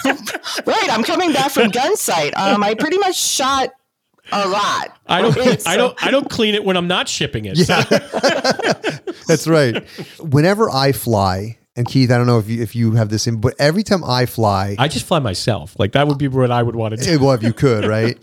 [0.04, 2.36] right, I'm coming back from Gunsite.
[2.36, 3.70] Um, I pretty much shot
[4.30, 4.96] a lot.
[5.06, 7.80] i don't It's, i don't i don't clean it when i'm not shipping it so-
[9.26, 9.86] That's right.
[10.20, 13.40] Whenever I fly, and Keith, I don't know if you if you have this in,
[13.40, 16.62] but every time I fly, i just fly myself like that would be what i
[16.62, 18.18] would want to do well, if you could, right?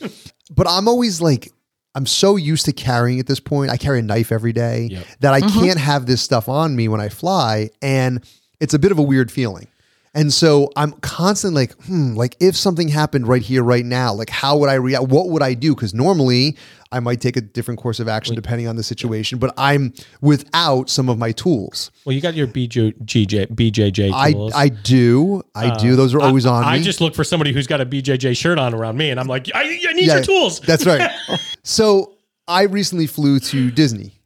[0.53, 1.51] but I'm always like,
[1.95, 3.71] I'm so used to carrying at this point.
[3.71, 5.05] I carry a knife every day Yep.
[5.21, 5.59] that I mm-hmm.
[5.59, 8.23] can't have this stuff on me when I fly, and
[8.59, 9.67] it's a bit of a weird feeling.
[10.15, 14.29] And so I'm constantly like, hmm, like if something happened right here, right now, like
[14.29, 15.09] how would I react?
[15.09, 15.75] What would I do?
[15.75, 16.57] Because normally
[16.89, 20.89] I might take a different course of action depending on the situation, but I'm without
[20.89, 21.91] some of my tools.
[22.05, 25.97] well you got your BJ, GJ, bjj I, tools I do, I do.
[25.97, 26.67] Those are always on me.
[26.69, 29.27] I just look for somebody who's got a BJJ shirt on around me, and I'm
[29.27, 30.61] like, I, I need your tools.
[30.61, 31.11] That's right.
[31.63, 32.15] so
[32.47, 34.21] I recently flew to Disney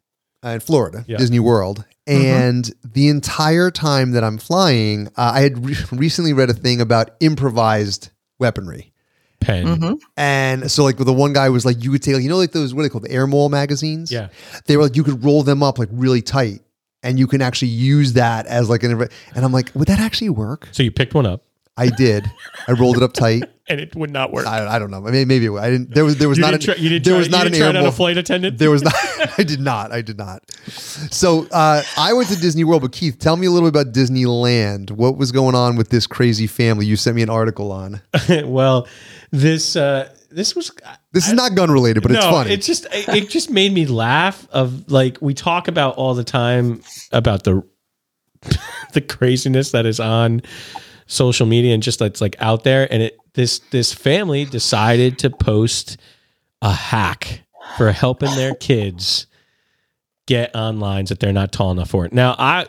[0.45, 1.17] uh, in Florida, Yeah.
[1.17, 1.83] Disney World.
[2.09, 6.81] And the entire time that I'm flying, uh, I had re- recently read a thing
[6.81, 8.91] about improvised weaponry.
[9.39, 9.97] Pen.
[10.17, 12.73] And so, like, the one guy was like, you could take, you know, like those,
[12.73, 13.05] what are they called?
[13.05, 14.11] The Air Mall magazines?
[14.11, 14.29] Yeah.
[14.65, 16.61] They were like, you could roll them up like really tight
[17.03, 20.29] and you can actually use that as like an, and I'm like, would that actually
[20.29, 20.67] work?
[20.71, 21.43] So you picked one up,
[21.79, 22.29] I did.
[22.67, 23.43] I rolled it up tight.
[23.69, 24.45] and it would not work.
[24.45, 24.99] I, I don't know.
[24.99, 25.63] Maybe, maybe it would.
[25.63, 27.19] I didn't, there was, there was you not, didn't an, try, you didn't there try,
[27.19, 27.93] was not you an didn't try Air it on Mall.
[27.93, 28.57] a flight attendant.
[28.57, 28.93] There was not.
[29.37, 29.91] I did not.
[29.93, 30.43] I did not.
[30.51, 33.93] So uh, I went to Disney World, but Keith, tell me a little bit about
[33.93, 34.91] Disneyland.
[34.91, 36.85] What was going on with this crazy family?
[36.85, 38.01] You sent me an article on.
[38.43, 38.87] well,
[39.31, 40.71] this uh, this was
[41.13, 42.51] This is not gun related, but it's no, funny.
[42.51, 44.47] It just it it just made me laugh.
[44.51, 47.63] Of like we talk about all the time about the
[48.93, 50.41] the craziness that is on
[51.09, 52.87] social media and just that's like out there.
[52.91, 55.97] And it this this family decided to post
[56.61, 57.41] a hack
[57.77, 59.27] for helping their kids
[60.25, 62.05] get on lines that they're not tall enough for.
[62.05, 62.13] it.
[62.13, 62.65] Now I.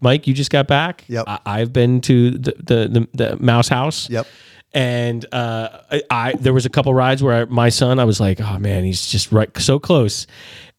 [0.00, 1.04] Mike, you just got back.
[1.08, 1.24] Yep.
[1.26, 4.28] I, I've been to the, the the the mouse house yep.
[4.72, 8.40] and uh, I, I there was a couple rides where my son I was like,
[8.40, 10.28] oh man, he's just right so close,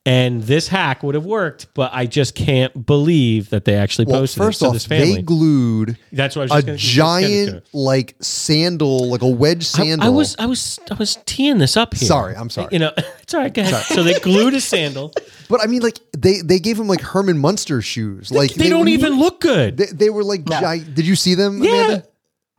[0.10, 4.22] and this hack would have worked, but I just can't believe that they actually Well,
[4.22, 4.60] posted first it.
[4.60, 7.65] So off, this family, they glued that's what I was a gonna, just gonna giant
[7.74, 9.82] like sandal, like a wedge to.
[9.82, 10.08] I, sandal.
[10.08, 12.08] I was I was I was teeing this up here.
[12.08, 12.69] Sorry, I'm sorry.
[12.72, 13.54] You know, it's all right.
[13.54, 13.84] Go ahead.
[13.86, 15.13] So they glued a sandal.
[15.48, 18.32] but I mean, like they they gave him like Herman Munster shoes.
[18.32, 19.78] Like they, don't even look good.
[19.78, 20.60] They, they were like, No.
[20.60, 21.62] gi- did you see them?
[21.63, 21.72] yeah.
[21.72, 22.06] Amanda?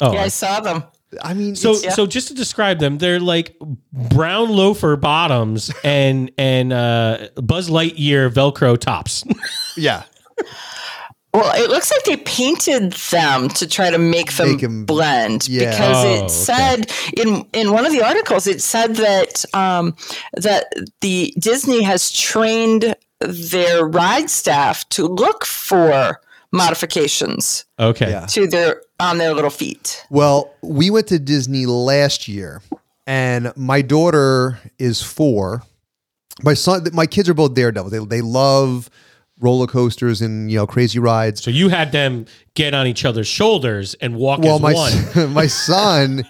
[0.00, 0.84] Oh, Yeah, I saw them.
[1.22, 3.56] I mean, So it's- so just to describe them, they're like
[3.92, 9.24] brown loafer bottoms and and uh, Buzz Lightyear Velcro tops.
[9.76, 10.04] yeah,
[11.34, 15.48] Well, it looks like they painted them to try to make them Make 'em- blend
[15.48, 15.70] yeah.
[15.70, 16.28] because Oh, it okay.
[16.28, 19.94] said in in one of the articles it said that um,
[20.36, 26.20] that the Disney has trained their ride staff to look for
[26.52, 28.10] modifications Okay.
[28.10, 28.26] yeah.
[28.26, 30.04] to their on their little feet.
[30.10, 32.62] Well, we went to Disney last year,
[33.06, 35.62] and my daughter is four.
[36.42, 37.90] My son, my kids are both daredevils.
[37.90, 38.88] They they love
[39.40, 41.42] roller coasters and you know crazy rides.
[41.42, 45.32] So you had them get on each other's shoulders and walk Well, as my one.
[45.32, 46.24] my son,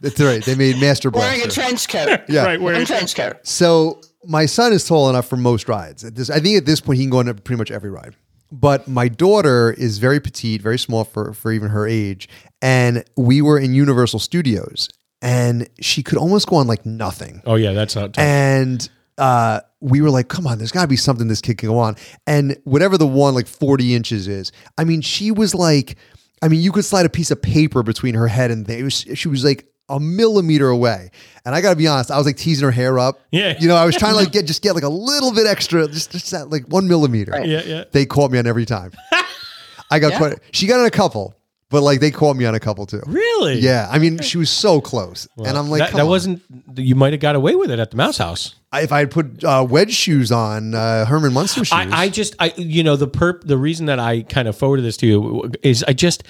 [0.00, 0.44] that's right.
[0.44, 2.20] They made Master Wearing a trench coat.
[2.28, 2.44] Yeah.
[2.44, 3.38] Right, where A trench coat.
[3.42, 6.04] So my son is tall enough for most rides.
[6.04, 8.14] At this, I think at this point he can go on pretty much every ride.
[8.52, 12.28] But my daughter is very petite, very small for for even her age,
[12.60, 14.88] and we were in Universal Studios,
[15.22, 17.42] and she could almost go on like nothing.
[17.46, 18.14] oh yeah, that's not.
[18.14, 18.24] tough.
[18.24, 21.68] And uh, we were like, come on, there's got to be something this kid can
[21.68, 21.96] go on.
[22.26, 25.96] And whatever the one, like 40 inches is, I mean, she was like,
[26.42, 28.82] I mean, you could slide a piece of paper between her head and they, it
[28.82, 31.10] was, she was like a millimeter away.
[31.44, 33.20] And I got to be honest, I was like teasing her hair up.
[33.30, 33.56] Yeah.
[33.58, 35.86] You know, I was trying to like get just get like a little bit extra,
[35.88, 37.32] just just that like one millimeter.
[37.44, 37.84] Yeah, yeah.
[37.92, 38.92] They caught me on every time.
[39.90, 40.18] I got Yeah.
[40.18, 40.38] quite.
[40.52, 41.34] She got on a couple,
[41.68, 43.02] but like they caught me on a couple too.
[43.06, 43.58] Really?
[43.58, 46.08] Yeah, I mean, she was so close, and I'm like, that, come that on.
[46.10, 46.42] wasn't.
[46.76, 48.54] You might have got away with it at the mouse house.
[48.72, 52.08] I- If I had put uh, wedge shoes on, uh, Herman Munster shoes, I, I
[52.08, 55.06] just, I, you know, the perp, the reason that I kind of forwarded this to
[55.08, 56.22] you is I just,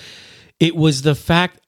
[0.58, 1.60] it was the fact.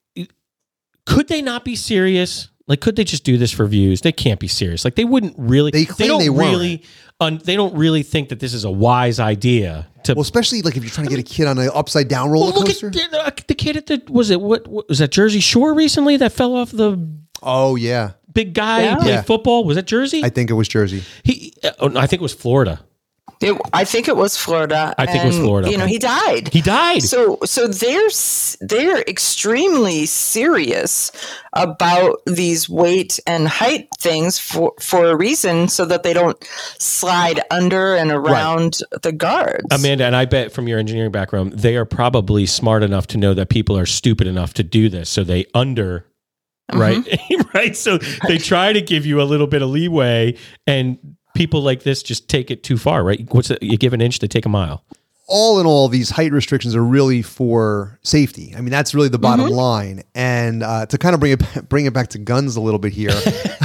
[1.07, 2.49] Could they not be serious?
[2.69, 4.03] Like, could they just do this for views?
[4.03, 4.85] They can't be serious.
[4.85, 5.71] Like, they wouldn't really.
[5.73, 6.85] They claim don't they really.
[7.21, 10.15] Un, they don't really think that this is a wise idea to.
[10.15, 12.47] well, especially like if you're trying to get a kid on an upside down roller
[12.47, 12.89] Well, look coaster.
[12.89, 15.73] at the, uh, the kid at the was it what, what was that Jersey Shore
[15.73, 16.99] recently that fell off the
[17.41, 18.97] oh yeah, big guy Yeah.
[18.97, 19.23] played Yeah.
[19.23, 19.65] football?
[19.65, 20.25] Was that Jersey?
[20.25, 21.05] I think it was Jersey.
[21.23, 22.81] he, uh, oh, I think it was Florida.
[23.43, 24.95] It, I think it was Florida.
[24.99, 26.49] I think it was Florida, You know, he died.
[26.53, 27.03] He died.
[27.03, 28.09] So, so they're
[28.61, 31.11] they're extremely serious
[31.55, 36.43] about these weight and height things for for a reason, so that they don't
[36.79, 39.67] slide under and around the guards.
[39.71, 43.35] Amanda, and I bet from your engineering background, they are probably smart enough to know
[43.35, 45.09] that people are stupid enough to do this.
[45.09, 46.07] So they under,
[46.73, 46.99] right?
[46.99, 47.49] Mm-hmm.
[47.55, 47.77] right.
[47.77, 52.03] So they try to give you a little bit of leeway, and people like this
[52.03, 53.27] just take it too far, right?
[53.33, 53.63] What's it?
[53.63, 54.85] You give an inch, they take a mile.
[55.29, 58.53] all in all, these height restrictions are really for safety.
[58.57, 59.55] I mean, that's really the bottom Mm-hmm.
[59.55, 60.03] line.
[60.15, 62.93] And uh, to kind of bring it bring it back to guns a little bit
[62.93, 63.13] here,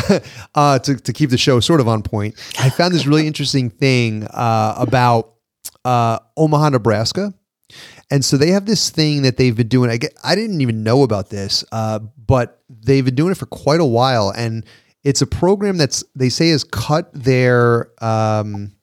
[0.56, 3.70] uh, to to keep the show sort of on point, I found this really interesting
[3.70, 5.34] thing uh, about
[5.84, 7.34] uh, Omaha, Nebraska.
[8.10, 9.90] And so they have this thing that they've been doing.
[9.90, 13.48] I get, I didn't even know about this, uh, but they've been doing it for
[13.48, 14.64] quite a while, and
[15.04, 18.74] it's a program that's they say has cut their um,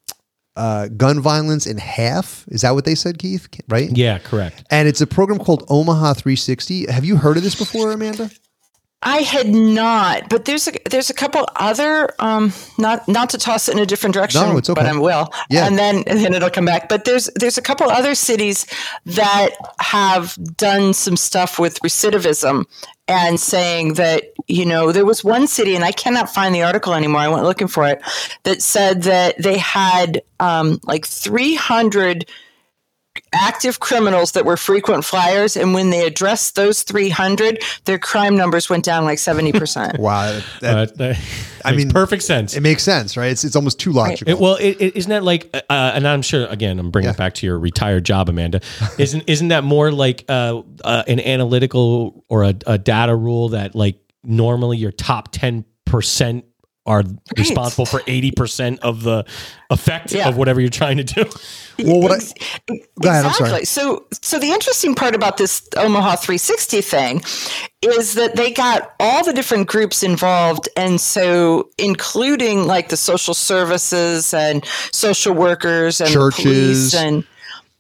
[0.56, 2.44] uh, gun violence in half.
[2.48, 3.48] Is that what they said, Keith?
[3.68, 3.90] Right?
[3.90, 4.64] Yeah, correct.
[4.70, 6.90] And it's a program called Omaha 360.
[6.90, 8.30] Have you heard of this before, Amanda?
[9.04, 13.68] I had not, but there's a there's a couple other um not not to toss
[13.68, 14.80] it in a different direction, No, it's okay.
[14.82, 15.28] but I will.
[15.50, 15.66] Yeah.
[15.66, 16.88] And then and then it'll come back.
[16.88, 18.66] But there's there's a couple other cities
[19.06, 22.64] that have done some stuff with recidivism
[23.06, 26.94] and saying that, you know, there was one city and I cannot find the article
[26.94, 27.20] anymore.
[27.20, 28.00] I went looking for it
[28.44, 32.24] that said that they had um like 300
[33.32, 38.68] active criminals that were frequent flyers and when they addressed those 300 their crime numbers
[38.68, 40.22] went down like 70% wow.
[40.22, 41.20] Uh, that, that
[41.64, 42.56] i mean perfect sense.
[42.56, 43.30] it makes sense right?
[43.30, 44.26] It's, it's almost too logical.
[44.26, 44.38] Right.
[44.38, 47.12] it, well isn't that like uh, uh, and i'm sure again i'm bringing yeah.
[47.12, 48.60] it back to your retired job amanda.
[48.98, 53.74] Isn't isn't that more like uh, uh, an analytical or a, a data rule that
[53.74, 55.64] like normally your top 10%
[56.86, 57.38] are right.
[57.38, 59.24] responsible for 80% of the
[59.70, 60.28] effect yeah.
[60.28, 61.24] of whatever you're trying to do.
[61.76, 63.64] Well, what I, exactly.
[63.64, 67.20] So, so the interesting part about this Omaha 360 thing
[67.82, 70.68] is that they got all the different groups involved.
[70.76, 77.24] And so, including like the social services and social workers and churches and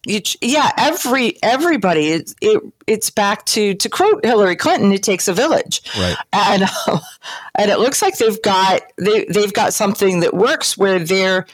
[0.06, 2.08] each, yeah, every everybody.
[2.08, 4.92] It, it it's back to to quote Hillary Clinton.
[4.92, 6.16] It takes a village, Right.
[6.32, 7.00] And um,
[7.54, 11.46] and it looks like they've got they they've got something that works where they're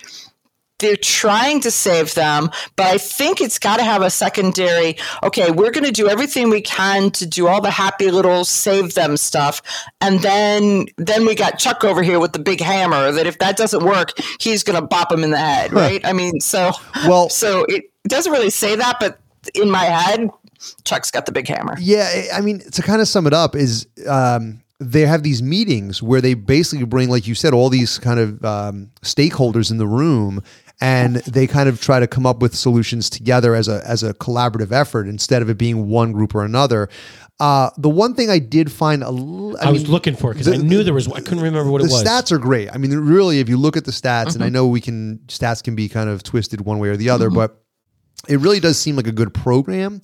[0.81, 4.97] they're trying to save them, but I think it's got to have a secondary.
[5.23, 8.95] Okay, we're going to do everything we can to do all the happy little save
[8.95, 9.61] them stuff,
[10.01, 13.13] and then then we got Chuck over here with the big hammer.
[13.13, 16.03] That if that doesn't work, he's going to bop him in the head, right?
[16.05, 16.71] I mean, so
[17.07, 19.19] Well- so it doesn't really say that, but
[19.55, 20.29] in my head,
[20.85, 21.77] Chuck's got the big hammer.
[21.81, 25.43] Yeah, I- I mean, to kind of sum it up, is um, they have these
[25.43, 29.79] meetings where they basically bring, like you said, all these kind of um, stakeholders in
[29.79, 30.43] the room,
[30.83, 34.15] and they kind of try to come up with solutions together as a as a
[34.15, 36.89] collaborative effort instead of it being one group or another.
[37.39, 40.57] Uh, the one thing I did find a l- I, was looking for because I
[40.57, 41.09] knew there was.
[41.09, 42.03] I couldn't remember what it was.
[42.03, 42.71] The stats are great.
[42.71, 45.63] I mean, really, if you look at the stats, and I know we can stats
[45.63, 47.63] can be kind of twisted one way or the other, but
[48.29, 50.01] it really does seem like a good program.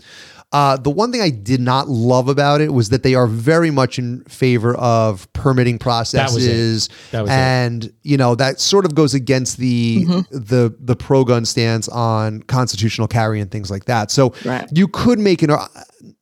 [0.52, 3.70] Uh, the one thing I did not love about it was that they are very
[3.72, 7.34] much in favor of permitting processes, That was it.
[7.34, 12.42] and you know that sort of goes against the the the pro gun stance on
[12.44, 14.10] constitutional carry and things like that.
[14.12, 14.68] So Right.
[14.72, 15.50] you could make an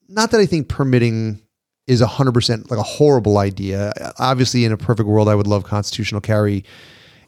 [0.09, 1.40] not that I think permitting
[1.87, 3.92] is 100% like a horrible idea.
[4.18, 6.64] Obviously, in a perfect world, I would love constitutional carry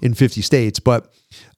[0.01, 0.81] in 50 states.
[0.81, 1.13] But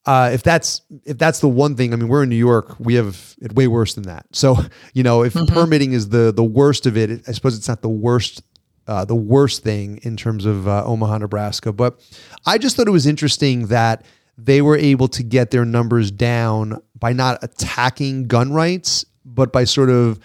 [0.09, 2.77] uh, if that's if that's the one thing, I mean, we're in New York.
[2.79, 4.25] We have it way worse than that.
[4.33, 4.57] So
[4.95, 7.91] you know, if permitting is the the worst of it, I suppose it's not the
[7.91, 8.43] worst.
[8.87, 11.75] Uh, the worst thing in terms of uh, Omaha, Nebraska.
[11.75, 12.01] But
[12.47, 14.03] I just thought it was interesting that
[14.39, 19.65] they were able to get their numbers down by not attacking gun rights, but by
[19.65, 20.19] sort of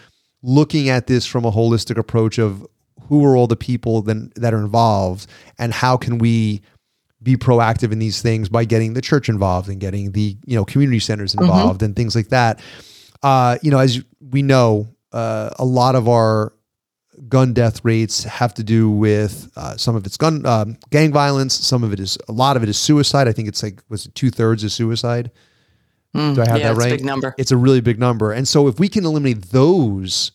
[0.44, 2.66] looking at this from a holistic approach of
[3.10, 5.28] who are all the people then that are involved
[5.60, 6.62] and how can we
[7.24, 10.66] be proactive in these things by getting the church involved and getting the you know
[10.66, 12.62] community centers involved and things like that
[13.24, 16.54] uh, you know as we know uh, a lot of our
[17.30, 21.54] gun death rates have to do with uh, some of it's gun um, gang violence
[21.56, 24.06] some of it is a lot of it is suicide i think it's like was
[24.08, 25.32] it two-thirds is suicide
[26.16, 26.92] Mm, do I have yeah, that it's right?
[26.92, 27.36] a big number.
[27.40, 28.32] It's a really big number.
[28.32, 30.32] And so if we can eliminate those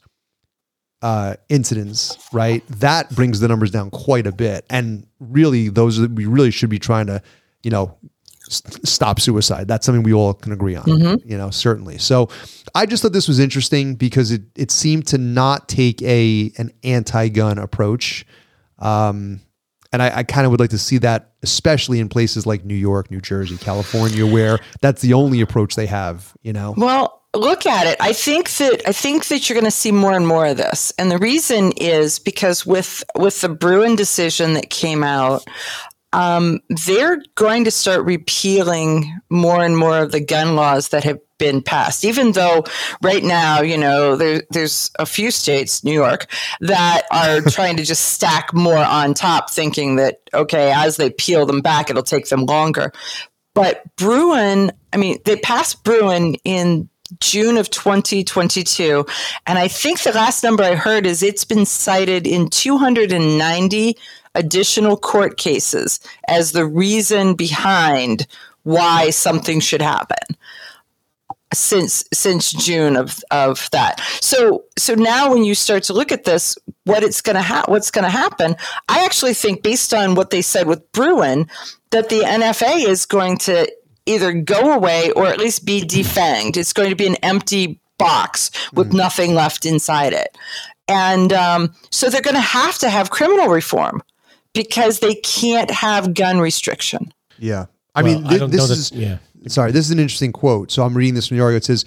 [1.03, 4.65] uh, incidents, right, that brings the numbers down quite a bit.
[4.71, 7.23] And really, those are- we really should be trying to,
[7.63, 7.97] you know,
[8.49, 9.69] s- stop suicide.
[9.69, 10.85] That's something we all can agree on,
[11.25, 11.99] you know, certainly.
[11.99, 12.29] So
[12.75, 16.73] I just thought this was interesting because it it seemed to not take a an
[16.83, 18.27] anti-gun approach.
[18.79, 19.41] Um,
[19.93, 22.75] and I, I kind of would like to see that, especially in places like New
[22.75, 26.35] York, New Jersey, California, where that's the only approach they have.
[26.43, 27.97] You know, Well, look at it.
[28.01, 30.93] I think that I think that you're going to see more and more of this,
[30.99, 35.47] and the reason is because with with the Bruen decision that came out,
[36.13, 41.19] um, they're going to start repealing more and more of the gun laws that have
[41.39, 42.05] been passed.
[42.05, 42.65] Even though
[43.03, 46.27] right now, you know, there, there's a few states, New York,
[46.61, 51.47] that are trying to just stack more on top, thinking that okay, as they peel
[51.47, 52.93] them back, it'll take them longer.
[53.55, 56.89] But Bruen, I mean, they passed Bruen in
[57.21, 59.07] June of 2022.
[59.47, 63.97] And I think the last number I heard is it's been cited in 290
[64.35, 68.27] additional court cases as the reason behind
[68.63, 70.37] why something should happen
[71.55, 74.01] since since June of of that.
[74.21, 77.65] So so now when you start to look at this, what it's going to ha-
[77.67, 78.57] what's going to happen?
[78.89, 81.49] I actually think based on what they said with Bruen,
[81.91, 83.71] that the NFA is going to
[84.09, 86.57] either go away or at least be defanged.
[86.57, 90.37] It's going to be an empty box with nothing left inside it,
[90.89, 94.03] and um, so they're going to have to have criminal reform
[94.55, 97.13] because they can't have gun restriction.
[97.39, 97.67] yeah.
[97.95, 99.19] I Well, mean, I don't this know that- is yeah.
[99.49, 99.73] sorry.
[99.73, 100.71] This is an interesting quote.
[100.71, 101.57] So I'm reading this from the article.
[101.57, 101.85] It says.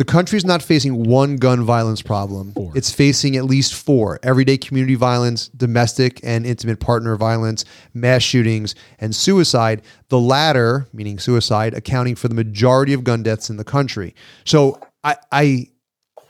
[0.00, 2.54] The country's not facing one gun violence problem.
[2.74, 8.74] It's facing at least four everyday community violence, domestic and intimate partner violence, mass shootings,
[8.98, 9.82] and suicide.
[10.08, 14.14] The latter, meaning suicide, accounting for the majority of gun deaths in the country.
[14.46, 15.66] So I, I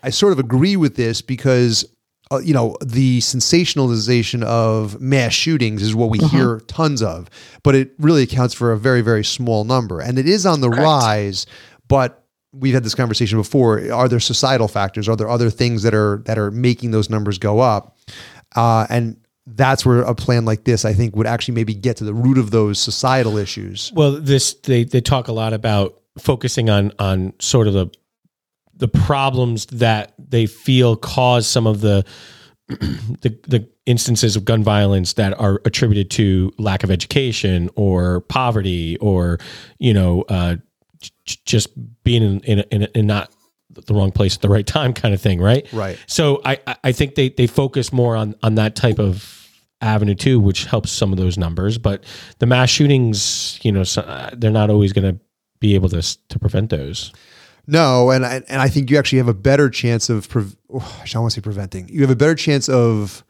[0.02, 1.84] I sort of agree with this because
[2.32, 7.30] uh, you know the sensationalization of mass shootings is what we hear tons of,
[7.62, 10.70] but it really accounts for a very very small number, and it is on the
[10.70, 11.46] rise.
[11.86, 12.19] But
[12.52, 13.92] we've had this conversation before.
[13.92, 15.08] Are there societal factors?
[15.08, 17.98] Are there other things that are that are making those numbers go up?
[18.56, 22.04] Uh, and that's where a plan like this, I think, would actually maybe get to
[22.04, 23.92] the root of those societal issues.
[23.94, 27.90] Well, this they they talk a lot about focusing on on sort of the
[28.74, 32.04] the problems that they feel cause some of the
[32.68, 38.96] the the instances of gun violence that are attributed to lack of education or poverty
[38.98, 39.38] or
[39.78, 40.56] you know uh,
[41.24, 41.68] just
[42.04, 43.30] being in in, in, in not
[43.72, 45.66] the wrong place at the right time kind of thing, right?
[45.72, 45.98] Right.
[46.06, 49.48] So I I- think they they focus more on on that type of
[49.80, 51.78] avenue too, which helps some of those numbers.
[51.78, 52.04] But
[52.38, 55.20] the mass shootings, you know, so, uh, they're not always going to
[55.60, 57.12] be able to to prevent those.
[57.66, 60.28] No, and I, and I think you actually have a better chance of.
[60.28, 60.44] Pre-
[60.74, 61.88] oh, I don't want to say preventing.
[61.88, 63.22] You have a better chance of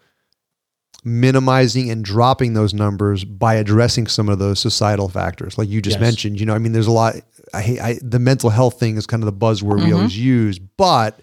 [1.05, 5.95] minimizing and dropping those numbers by addressing some of those societal factors, like you just
[5.97, 6.01] Yes.
[6.01, 6.41] mentioned.
[6.41, 7.17] You know, I mean, there's a lot.
[7.55, 9.87] I hate I, the mental health thing is kind of the buzzword Mm-hmm.
[9.87, 11.19] we always use, but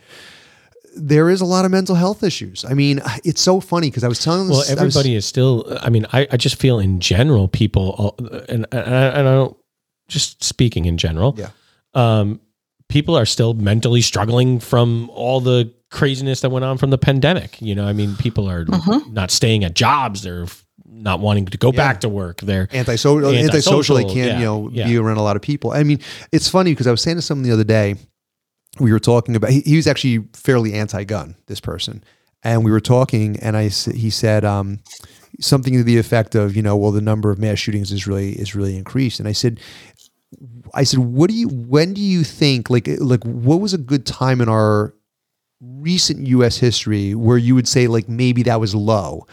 [0.95, 2.65] there is a lot of mental health issues.
[2.65, 5.25] I mean, it's so funny because I was telling Well, this, I was- everybody is
[5.25, 5.77] still.
[5.81, 8.15] I mean, I, I just feel in general, people, all-
[8.49, 9.57] and and I, and I don't
[10.07, 11.35] just speaking in general.
[11.37, 11.49] Yeah.
[11.93, 12.39] Um,
[12.89, 17.61] people are still mentally struggling from all the craziness that went on from the pandemic.
[17.61, 18.65] You know, I mean, people are
[19.09, 20.21] not staying at jobs.
[20.23, 20.65] They're f-
[21.01, 22.41] not wanting to go back to work.
[22.41, 23.95] They're antisocial, Antisocial, antisocial.
[23.95, 24.87] They can't, yeah, you know, yeah.
[24.87, 25.71] be around a lot of people.
[25.71, 25.99] I mean,
[26.31, 27.95] it's funny because I was saying to someone the other day,
[28.79, 29.51] we were talking about.
[29.51, 31.35] He, he was actually fairly anti-gun.
[31.47, 32.03] This person,
[32.43, 34.79] and we were talking, and I he said um,
[35.39, 38.33] something to the effect of, you know, well, the number of mass shootings is really
[38.33, 39.59] is really increased, and I said.
[40.73, 41.47] I said, "What do you?
[41.47, 42.69] When do you think?
[42.69, 44.93] Like, like, what was a good time in our
[45.61, 46.57] recent U.S.
[46.57, 49.25] history where you would say like maybe that was low?"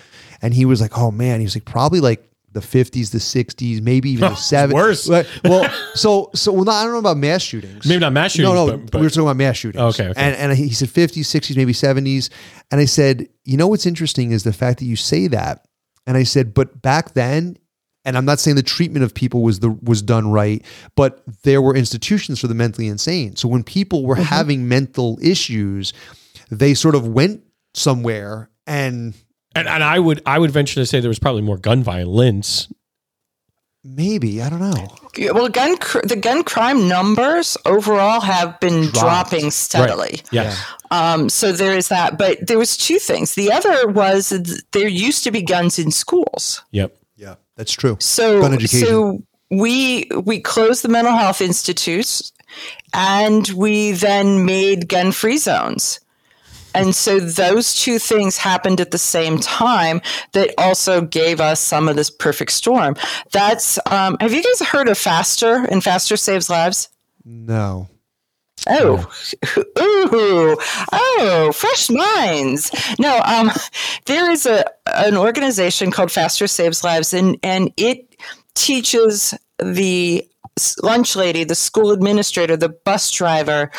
[0.44, 3.80] And he was like, "Oh man," he was like, "Probably like the 50s, the 60s,
[3.80, 5.08] maybe even the 70s." worse.
[5.08, 7.86] Like, well, so so well, not, I don't know about mass shootings.
[7.86, 8.54] maybe not mass shootings.
[8.54, 9.82] No, no, but, but we were talking about mass shootings.
[9.94, 10.20] Okay, okay.
[10.20, 12.28] And, and he said 50s, 60s, maybe 70s.
[12.70, 15.66] And I said, you know what's interesting is the fact that you say that.
[16.06, 17.56] And I said, but back then,
[18.04, 20.62] and I'm not saying the treatment of people was the was done right,
[20.94, 23.36] but there were institutions for the mentally insane.
[23.36, 24.24] So when people were mm-hmm.
[24.24, 25.94] having mental issues,
[26.50, 27.42] they sort of went
[27.72, 29.14] somewhere and
[29.56, 32.68] And and I would I would venture to say there was probably more gun violence.
[33.86, 34.96] Maybe I don't know.
[35.16, 39.30] Yeah, Well, gun cr- the gun crime numbers overall have been Dropped.
[39.30, 40.22] dropping steadily.
[40.32, 40.58] Yes.
[40.90, 42.16] Um, so there is that.
[42.16, 43.34] But there was two things.
[43.34, 46.62] The other was th- there used to be guns in schools.
[46.70, 46.96] Yep.
[47.16, 47.96] Yeah, that's true.
[48.00, 48.86] So Gun education.
[48.88, 52.32] so we we closed the mental health institutes,
[52.94, 56.00] and we then made gun free zones.
[56.74, 60.00] And so those two things happened at the same time
[60.32, 62.96] that also gave us some of this perfect storm.
[63.32, 66.88] That's um, have you guys heard of Faster and Faster Saves Lives?
[67.24, 67.88] No.
[68.68, 69.10] Oh,
[69.78, 70.56] ooh,
[70.92, 72.70] oh, fresh minds.
[72.98, 73.50] No, um,
[74.06, 78.16] there is a an organization called Faster Saves Lives, and and it
[78.54, 80.26] teaches the
[80.82, 83.70] lunch lady, the school administrator, the bus driver,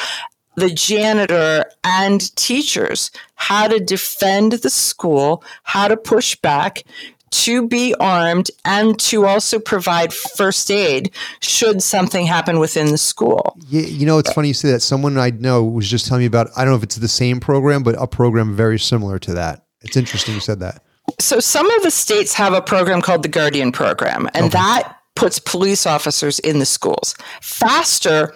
[0.56, 6.84] the janitor, and teachers how to defend the school, how to push back.
[7.32, 13.58] To be armed and to also provide first aid should something happen within the school.
[13.68, 14.80] Yeah, you know, it's funny you say that.
[14.80, 16.48] Someone I know was just telling me about.
[16.56, 19.66] I don't know if it's the same program, but a program very similar to that.
[19.82, 20.82] It's interesting you said that.
[21.20, 25.38] So some of the states have a program called the Guardian Program, and that puts
[25.38, 27.16] police officers in the schools.
[27.42, 28.34] Faster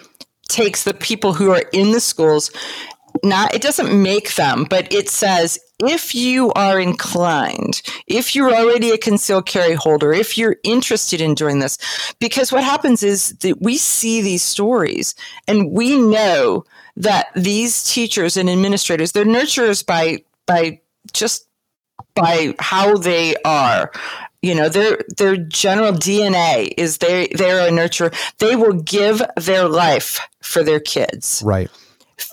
[0.50, 2.50] takes the people who are in the schools.
[3.24, 8.90] Not it doesn't make them, but it says if you are inclined, if you're already
[8.90, 11.78] a concealed carry holder, if you're interested in doing this,
[12.20, 15.14] because what happens is that we see these stories
[15.48, 16.64] and we know
[16.96, 20.80] that these teachers and administrators, they're nurturers by by
[21.12, 21.46] just
[22.14, 23.90] by how they are
[24.42, 29.68] you know their their general dna is they they're a nurturer they will give their
[29.68, 31.70] life for their kids Right.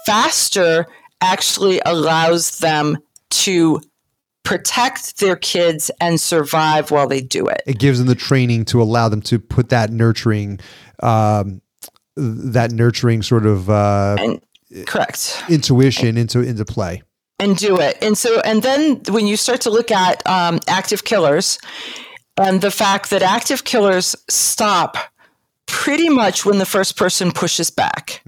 [0.05, 0.85] faster
[1.21, 2.97] actually allows them
[3.29, 3.81] to
[4.43, 8.81] protect their kids and survive while they do it It gives them the training to
[8.81, 10.59] allow them to put that nurturing,
[11.03, 11.61] um,
[12.15, 14.41] that nurturing sort of uh, and
[14.85, 17.01] correct intuition into into play.
[17.39, 17.97] And do it.
[18.01, 21.59] And so, and then when you start to look at um, active killers
[22.37, 24.97] and the fact that active killers stop
[25.67, 28.23] pretty much when the first person pushes back.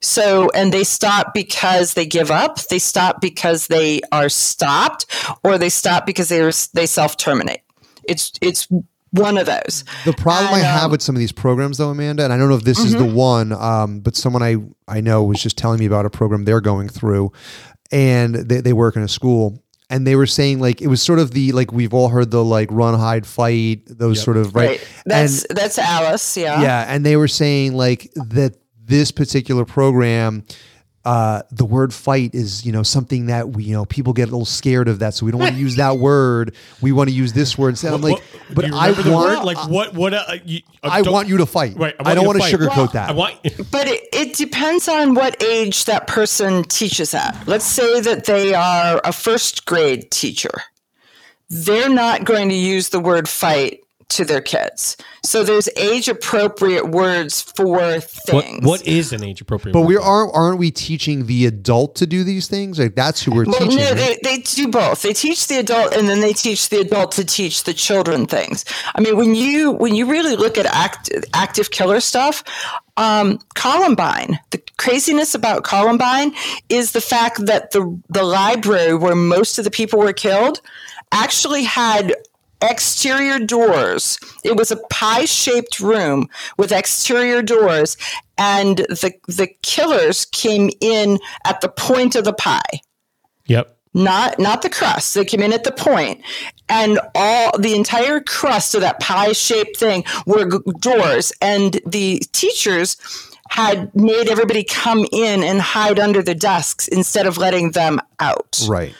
[0.00, 5.06] So, and they stop because they give up, they stop because they are stopped,
[5.42, 7.62] or they stop because they they self terminate.
[8.06, 8.68] It's it's
[9.12, 9.84] one of those.
[10.04, 12.48] The problem I have um, with some of these programs, though, Amanda, and I don't
[12.48, 14.56] know if this is the one, um, but someone I
[14.88, 17.32] I know was just telling me about a program they're going through,
[17.90, 21.18] and they, they work in a school, and they were saying like it was sort
[21.18, 24.70] of the like we've all heard the like run, hide, fight, those sort of right,
[24.70, 24.88] Right.
[25.06, 26.36] That's that's Alice.
[26.36, 26.60] Yeah.
[26.62, 30.44] yeah, and they were saying like that this particular program.
[31.04, 34.30] Uh, the word fight is, you know, something that we, you know, people get a
[34.32, 36.54] little scared of that, so we don't want to use that word.
[36.80, 37.92] We want to use this word instead.
[37.92, 39.44] I'm like, What- but I the want, word?
[39.44, 41.76] like what what uh, you, uh, I want you to fight.
[41.76, 42.54] Right, I, don't want to fight.
[42.54, 43.10] sugarcoat that.
[43.10, 43.36] I want
[43.70, 47.36] But it, it depends on what age that person teaches at.
[47.46, 50.52] Let's say that they are a first grade teacher.
[51.50, 54.96] They're not going to use the word fight to their kids.
[55.22, 58.64] So there's age appropriate words for what, things.
[58.64, 59.72] what is an age appropriate?
[59.72, 59.88] but word?
[59.88, 62.78] we aren't aren't we teaching the adult to do these things?
[62.78, 63.78] Like that's who we're Well, teaching.
[63.78, 64.18] no, right?
[64.22, 65.02] they, they do both.
[65.02, 68.64] They teach the adult, and then they teach the adult to teach the children things.
[68.94, 72.44] I mean, when you when you really look at act, active killer stuff,
[72.96, 76.32] um, Columbine, the craziness about Columbine
[76.68, 80.60] is the fact that the the library where most of the people were killed
[81.12, 82.14] actually had
[82.70, 84.18] exterior doors.
[84.44, 87.96] It was a pie shaped room with exterior doors,
[88.38, 92.80] and the the killers came in at the point of the pie
[93.46, 93.76] Yep.
[93.92, 95.14] not not the crust.
[95.14, 96.20] They came in at the point,
[96.68, 102.20] and all the entire crust of that pie shaped thing were g- doors, and the
[102.32, 102.96] teachers
[103.50, 108.58] had made everybody come in and hide under the desks instead of letting them out.
[108.68, 108.94] right.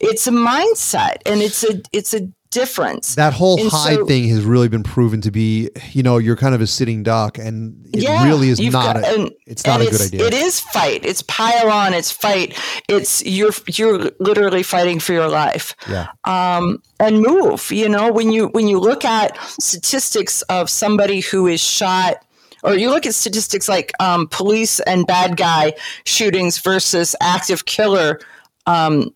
[0.00, 3.14] It's a mindset, and it's a it's a difference.
[3.16, 6.36] That whole And hide so- thing has really been proven to be, you know, you're
[6.36, 8.94] kind of a sitting duck, and it Yeah, really is not.
[8.94, 10.26] got- a, and- it's not a good idea.
[10.26, 11.04] It is fight.
[11.04, 11.92] It's pile on.
[11.92, 12.56] It's fight.
[12.88, 15.74] It's you're you're literally fighting for your life.
[15.90, 16.06] Yeah.
[16.24, 17.70] Um, and move.
[17.70, 22.16] You know, when you when you look at statistics of somebody who is shot.
[22.62, 25.74] Or you look at statistics like um, police and bad guy
[26.06, 28.20] shootings versus active killer
[28.66, 29.10] um,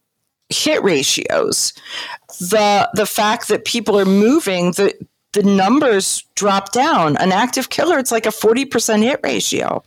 [0.51, 1.73] hit ratios.
[2.41, 4.95] The the fact that people are moving, the
[5.33, 7.17] the numbers drop down.
[7.19, 9.83] An active killer, it's like a 40% hit ratio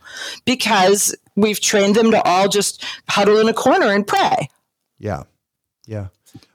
[0.46, 4.50] because we've trained them to all just huddle in a corner and pray.
[5.00, 5.24] Yeah.
[5.88, 6.08] Yeah.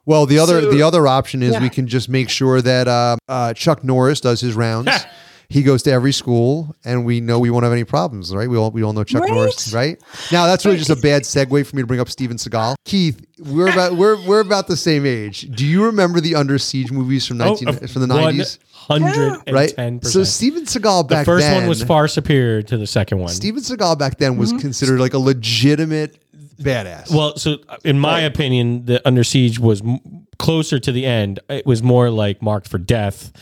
[0.05, 1.62] Well, the other So- the other option is Yeah.
[1.62, 4.89] we can just make sure that uh, uh, Chuck Norris does his rounds.
[5.49, 8.49] he goes to every school, and we know we won't have any problems, right?
[8.49, 9.32] We all we all know Chuck Right.
[9.32, 10.01] Norris, right?
[10.32, 12.76] Now that's really just a bad segue for me to bring up Steven Seagal.
[12.84, 15.42] Keith, we're about we're we're about the same age.
[15.51, 18.59] Do you remember the Under Siege movies from oh, nineteen from the nineties?
[18.72, 19.74] Hundred Right.
[19.74, 20.22] ten So.
[20.22, 21.18] Steven Seagal back then.
[21.18, 23.30] The first then one was far superior to the second one.
[23.30, 24.61] Steven Seagal back then was mm-hmm.
[24.61, 26.22] considered like a legitimate
[26.61, 27.12] badass.
[27.12, 31.40] Well, so in my opinion, the Under Siege was m- closer to the end.
[31.49, 33.32] It was more like Marked for Death.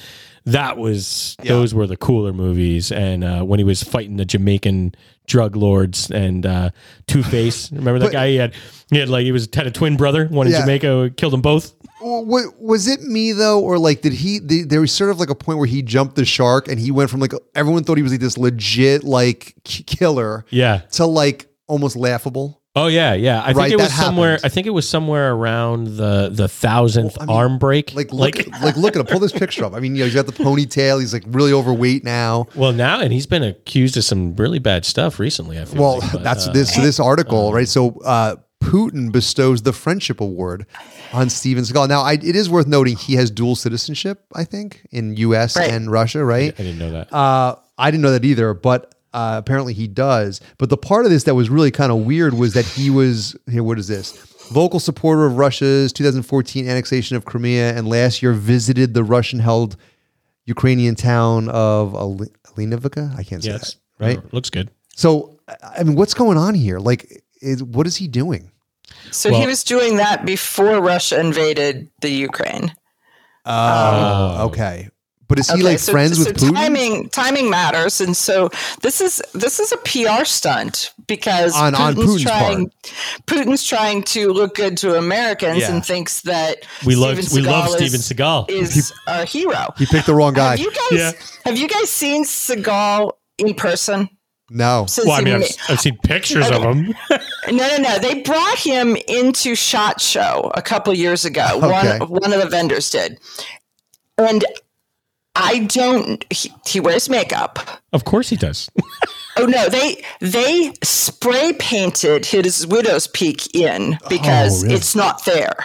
[0.46, 2.92] That was those were the cooler movies.
[2.92, 4.94] And uh, when he was fighting the Jamaican
[5.26, 6.70] drug lords and uh,
[7.06, 8.28] Two Face, remember that But- guy?
[8.30, 8.54] He had
[8.90, 10.26] he had like he was had a twin brother.
[10.26, 10.60] One in Yeah.
[10.60, 11.74] Jamaica killed them both.
[12.02, 14.38] Wa- was it me though, or like did he?
[14.38, 16.90] The, there was sort of like a point where he jumped the shark, and he
[16.90, 20.80] went from like everyone thought he was like this legit like killer Yeah.
[20.92, 22.60] to like almost laughable.
[22.76, 23.40] Oh yeah, yeah.
[23.44, 24.30] I think it was that somewhere.
[24.32, 24.46] happened.
[24.46, 27.94] I think it was somewhere around the the thousandth Well, I mean, arm break.
[27.94, 29.06] Like look, like, look at him.
[29.06, 29.74] Pull this picture up.
[29.74, 30.98] I mean, you know, he's got the ponytail.
[31.00, 32.46] He's like really overweight now.
[32.56, 35.60] well, now and he's been accused of some really bad stuff recently.
[35.60, 37.68] I feel Well, like, but, that's uh, this this article, right?
[37.68, 40.66] So uh, Putin bestows the Friendship Award
[41.12, 41.88] on Steven Seagal.
[41.88, 44.24] Now, I, it is worth noting he has dual citizenship.
[44.34, 45.56] I think in U.S.
[45.56, 45.70] Right.
[45.70, 46.52] and Russia, right?
[46.58, 47.12] I didn't know that.
[47.12, 50.40] Uh, I didn't know that either, but uh, apparently he does.
[50.58, 53.36] But the part of this that was really kind of weird was that he was
[53.48, 53.62] here.
[53.62, 54.12] What is this?
[54.50, 59.76] Vocal supporter of Russia's 2014 annexation of Crimea, and last year visited the Russian-held
[60.44, 63.16] Ukrainian town of Ali- Alinovica.
[63.16, 64.34] I can't say yes, that, right?
[64.34, 64.70] Looks good.
[64.94, 66.78] So, I I mean, what's going on here?
[66.78, 68.50] Like, is, what is he doing?
[69.10, 72.74] So Well- he was doing that before Russia invaded the Ukraine.
[73.46, 74.88] Oh, okay.
[75.28, 76.54] But is he like so, friends so with Putin?
[76.54, 78.50] timing timing matters, and so
[78.82, 82.70] this is this is a PR stunt because On- on Putin's Putin's trying
[83.26, 85.72] Putin's trying to look good to Americans Yeah.
[85.72, 88.50] and thinks that We love Steven we love Seagal Steven is, Seagal.
[88.50, 89.72] is our hero.
[89.78, 90.50] He picked the wrong guy.
[90.52, 91.12] Have you guys Yeah.
[91.44, 94.08] have you guys seen Seagal in person?
[94.50, 94.84] no.
[94.86, 96.94] Since well, I mean, I've, I've seen pictures of him.
[97.50, 97.98] No, no, no.
[97.98, 101.44] They brought him into Shot Show a couple years ago.
[101.62, 101.98] Okay.
[101.98, 103.18] One one of the vendors did,
[104.16, 104.42] and
[105.36, 106.24] I don't.
[106.32, 107.58] He, he wears makeup.
[107.92, 108.70] of course he does.
[109.36, 114.76] Oh no, they they spray painted his widow's peak in because Oh, really?
[114.76, 115.56] it's not there.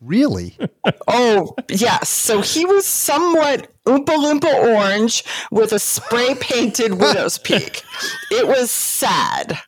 [0.00, 0.56] Really?
[1.08, 7.82] Oh yes, so he was somewhat oompa loompa orange with a spray painted widow's peak.
[8.30, 9.58] It was sad.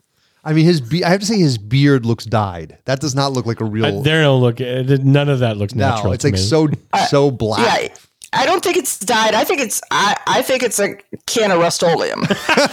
[0.44, 2.78] I mean, his be- I have to say his beard looks dyed.
[2.84, 3.86] That does not look like a real.
[3.98, 4.60] Uh, there don't look.
[4.60, 6.04] uh, None of that looks natural.
[6.04, 6.38] no, it's to like me.
[6.38, 6.68] so
[7.10, 7.90] so black.
[7.90, 7.94] Yeah,
[8.32, 9.34] I don't think it's dyed.
[9.34, 10.96] I think it's I, I think it's a
[11.26, 12.22] can of Rust-Oleum.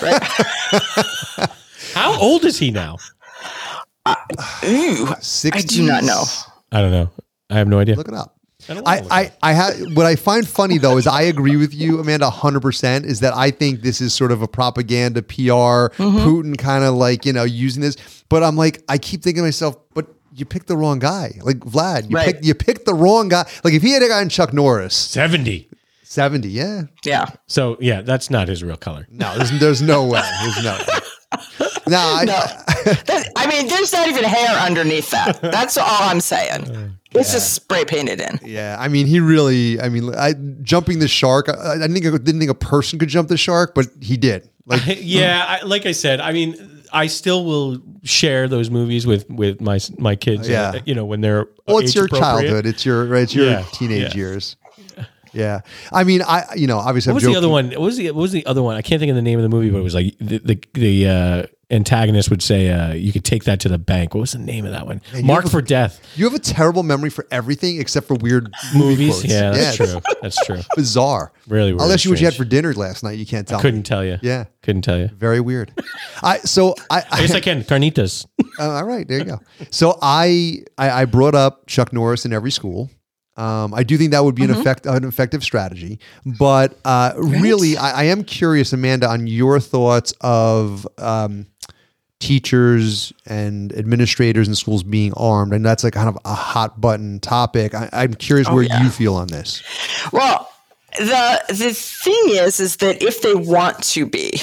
[0.01, 0.23] right?
[1.93, 2.97] How old is he now?
[4.65, 5.51] Ooh, 60s?
[5.55, 6.23] I do not know.
[6.71, 7.09] I don't know.
[7.49, 7.95] I have no idea.
[7.95, 8.35] Look it up.
[8.69, 11.99] I I, I, I have what I find funny though is I agree with you,
[11.99, 13.05] Amanda, hundred percent.
[13.05, 16.17] Is that I think this is sort of a propaganda PR, Mm-hmm.
[16.19, 17.97] Putin kind of like you know using this.
[18.29, 21.33] But I'm like, I keep thinking to myself, but you picked the wrong guy.
[21.41, 22.25] Like Vlad, you Right.
[22.27, 23.45] picked you picked the wrong guy.
[23.63, 25.69] Like if he had a guy in Chuck Norris, Seventy.
[26.03, 27.27] seventy, yeah, Yeah.
[27.47, 29.07] So yeah, that's not his real color.
[29.09, 30.73] no, there's, there's no way, there's no.
[30.73, 30.99] Way.
[31.87, 32.33] No, I, No.
[33.05, 35.41] That, I mean, there's not even hair underneath that.
[35.41, 36.95] That's all I'm saying.
[37.11, 38.39] It's just spray painted in.
[38.43, 39.79] Yeah, I mean, he really.
[39.79, 41.47] I mean, I jumping the shark.
[41.49, 44.49] I, I didn't think didn't think a person could jump the shark, but he did.
[44.65, 49.29] Like, yeah, I, like I said, I mean, I still will share those movies with
[49.29, 50.47] with my my kids.
[50.47, 50.69] Yeah.
[50.69, 52.65] uh, you know when they're well, it's your childhood.
[52.65, 53.23] It's your right.
[53.23, 54.17] It's your Yeah, teenage yeah.
[54.17, 54.55] years.
[55.33, 57.71] Yeah, I mean, I you know obviously What was I'm the other one?
[57.71, 58.75] What was the what was the other one?
[58.75, 60.59] I can't think of the name of the movie, but it was like the the,
[60.73, 64.31] the uh, antagonist would say, uh, "You could take that to the bank." What was
[64.33, 65.01] the name of that one?
[65.15, 65.99] you Marked have a- for Death.
[66.15, 69.11] You have a terrible memory for everything except for weird Movies.
[69.19, 69.25] quotes.
[69.25, 70.01] Yeah, that's it's true.
[70.21, 70.59] That's true.
[70.75, 71.31] Bizarre.
[71.47, 73.17] Really, really I'll ask you what you had for dinner last night.
[73.17, 73.57] You can't tell.
[73.57, 73.61] me.
[73.61, 74.17] Couldn't tell you.
[74.21, 75.07] Yeah, Couldn't tell you.
[75.17, 75.71] very weird.
[76.21, 77.63] I so I, I guess I can.
[77.63, 78.25] Carnitas.
[78.59, 79.39] Uh, all right, there you go.
[79.71, 82.91] So I, I I brought up Chuck Norris in every school.
[83.35, 85.97] Um, I do think that would be an effect an effective strategy,
[86.37, 91.47] but uh, really, I, I am curious, Amanda, on your thoughts of um,
[92.23, 97.19] teachers and administrators in schools being armed, and that's like kind of a hot button
[97.19, 97.75] topic.
[97.75, 99.61] I, I'm curious oh, where you feel on this.
[100.13, 100.49] Well,
[100.97, 104.41] the the thing is, is that if they want to be,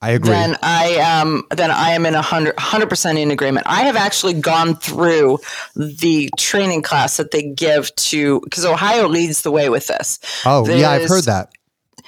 [0.00, 0.30] I agree.
[0.30, 3.66] then I am then I am in a hundred hundred percent in agreement.
[3.68, 5.40] I have actually gone through
[5.74, 10.20] the training class that they give to because Ohio leads the way with this.
[10.44, 11.50] oh yeah, I've heard that.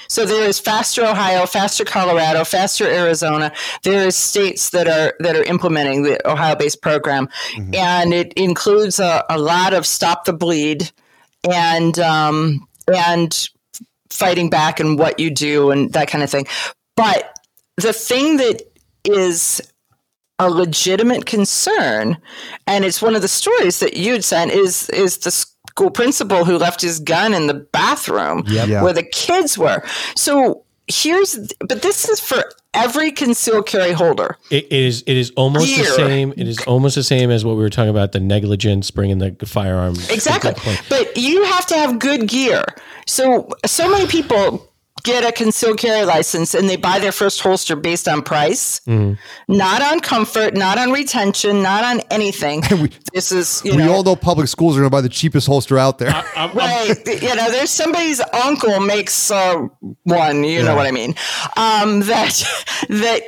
[0.08, 3.52] So there is Faster Ohio, Faster Colorado, Faster Arizona.
[3.82, 7.28] There is states that are that are implementing the Ohio-based program,
[7.74, 10.90] and it includes a, a lot of stop the bleed
[11.48, 13.48] and um, and
[14.10, 16.46] fighting back and what you do and that kind of thing.
[16.96, 17.38] But
[17.76, 18.62] the thing that
[19.04, 19.60] is
[20.38, 22.16] a legitimate concern,
[22.66, 25.30] and it's one of the stories that you'd sent is is the
[25.78, 28.82] school principal who left his gun in the bathroom Yeah.
[28.82, 29.84] where the kids were.
[30.16, 32.42] So here's, but this is for
[32.74, 34.36] every concealed carry holder.
[34.50, 36.32] It it is it is almost the same.
[36.36, 39.36] It is almost the same as what we were talking about the negligence bringing the
[39.46, 39.94] firearm.
[40.10, 40.54] Exactly.
[40.88, 42.64] But you have to have good gear.
[43.06, 44.67] So so many people
[45.02, 49.82] get a concealed carry license and they buy their first holster based on price, not
[49.82, 52.62] on comfort, not on retention, not on anything.
[53.12, 53.92] this is you we know.
[53.92, 56.10] all know public schools are going to buy the cheapest holster out there.
[56.10, 56.96] I'm- I'm- right.
[57.06, 59.66] You know there's somebody's uncle makes uh,
[60.04, 61.10] one you know what i mean.
[61.56, 62.42] Um, that
[62.88, 63.22] that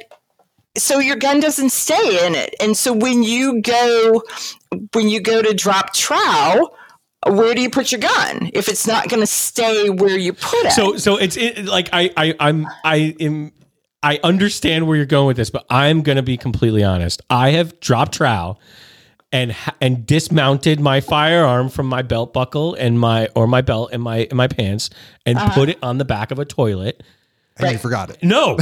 [0.79, 2.55] so your gun doesn't stay in it.
[2.61, 4.23] And so when you go
[4.93, 6.71] when you go to drop trow
[7.27, 10.65] where do you put your gun if it's not going to stay where you put
[10.67, 13.53] it so so it's it, like I I I'm I am
[14.03, 17.21] I understand where you're going with this, but I'm going to be completely honest.
[17.29, 18.59] I have dropped trowel
[19.31, 24.03] and and dismounted my firearm from my belt buckle and my or my belt and
[24.03, 24.89] my in my pants
[25.27, 25.55] and Uh-huh.
[25.55, 27.03] put it on the back of a toilet.
[27.63, 28.23] And you forgot it.
[28.23, 28.57] No,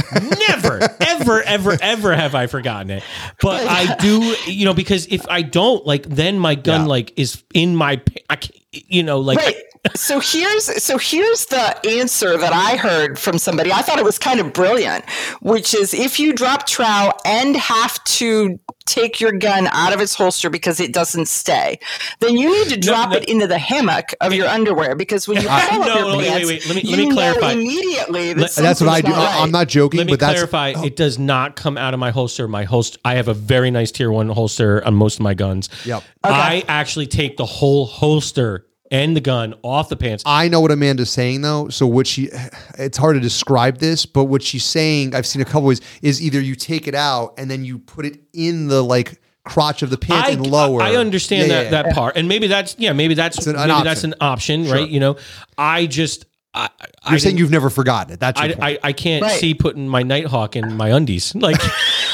[0.47, 3.03] never, ever, ever, ever have I forgotten it.
[3.41, 6.87] But I do, you know, because if I don't, like, then my gun Yeah.
[6.87, 9.55] like is in my, I can't, you know, like, Right.
[9.95, 13.71] So here's so here's the answer that I heard from somebody.
[13.71, 15.09] I thought it was kind of brilliant,
[15.41, 20.13] which is if you drop trow and have to take your gun out of its
[20.15, 21.79] holster because it doesn't stay,
[22.19, 23.17] then you need to drop no.
[23.17, 26.17] it into the hammock of your underwear because when you pull up No, your no,
[26.17, 26.75] wait, pants, wait, wait.
[26.75, 27.51] Let me- let me know clarify.
[27.53, 29.09] immediately that Let- that's what I do.
[29.11, 30.73] not I, am not joking, let me but that's clarify.
[30.75, 30.83] Oh.
[30.83, 32.49] It does not come out of my holster.
[32.49, 35.69] My holster, I have a very nice tier one holster on most of my guns.
[35.85, 36.03] Yep.
[36.23, 38.58] I actually take the whole holster
[38.91, 40.23] and the gun off the pants.
[40.25, 41.69] I know what Amanda's saying though.
[41.69, 42.29] So what she,
[42.77, 46.21] it's hard to describe this, but what she's saying, I've seen a couple ways, is
[46.21, 49.89] either you take it out and then you put it in the like crotch of
[49.89, 50.81] the pants I, and lower.
[50.81, 53.67] I understand Yeah, that yeah, that part, and maybe that's yeah, maybe that's an- an
[53.69, 54.13] maybe that's option.
[54.13, 54.87] an option, right?
[54.89, 55.17] You know,
[55.57, 56.67] I just I,
[57.03, 58.19] I You're saying you've never forgotten it.
[58.19, 58.79] That's your I, point.
[58.83, 59.39] I, I can't Right.
[59.39, 61.33] see putting my Nighthawk in my undies.
[61.39, 61.61] Like,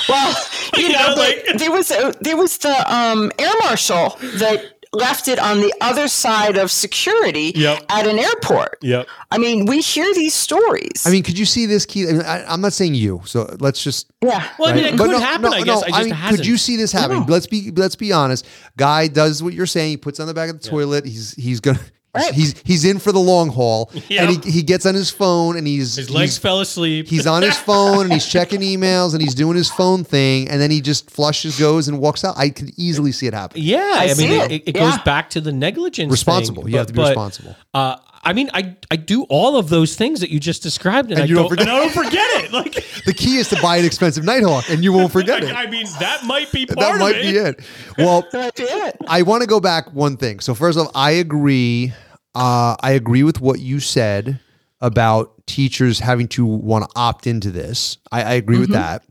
[0.09, 0.36] Well,
[0.78, 1.17] you You know, know, but
[1.47, 4.09] like- there was a, there was the um, air marshal
[4.39, 7.86] that left it on the other side of security Yep.
[7.89, 8.78] at an airport.
[8.82, 9.08] Yep.
[9.32, 11.04] I mean, we hear these stories.
[11.06, 12.10] I mean, could you see this, Keith?
[12.10, 14.08] I mean, I, I'm not saying you, so let's just.
[14.24, 14.48] yeah.
[14.58, 15.52] well, I mean, it But could no, happen.
[15.52, 16.38] no, I guess no, I just mean, hasn't.
[16.39, 17.26] Could you see this happening?
[17.28, 18.46] Let's be let's be honest.
[18.78, 19.89] Guy does what you're saying.
[19.89, 21.06] He puts it on the back of the toilet.
[21.06, 21.80] He's he's gonna.
[22.16, 22.34] Right.
[22.34, 24.22] He's he's in for the long haul, Yep.
[24.30, 27.07] and he, he gets on his phone and he's His legs he's, fell asleep.
[27.07, 30.61] he's on his phone and he's checking emails and he's doing his phone thing, and
[30.61, 32.38] then he just flushes, goes, and walks out.
[32.38, 33.61] I could easily see it happen.
[33.61, 34.51] yeah, I, see mean, it.
[34.51, 34.89] it, it Yeah.
[34.91, 36.11] goes back to the negligence.
[36.11, 36.63] Responsible.
[36.63, 37.55] thing, You have to be but- responsible.
[37.74, 37.97] Uh,
[38.28, 41.26] I mean, I I do all of those things that you just described, and, I
[41.26, 42.51] you don't don't, forget- and I don't forget it.
[42.51, 42.74] Like,
[43.05, 45.53] The key is to buy an expensive Nighthawk, and you won't forget it.
[45.55, 47.22] I mean, that might be part That of might it.
[47.22, 47.59] be it.
[47.99, 48.95] Well, That's it.
[49.07, 50.39] I want to go back one thing.
[50.39, 51.93] So first off, I agree.
[52.36, 54.39] Uh, I agree with what you said
[54.81, 57.97] about teachers having to want to opt into this.
[58.11, 59.03] I, I agree with that.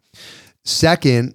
[0.64, 1.34] Second,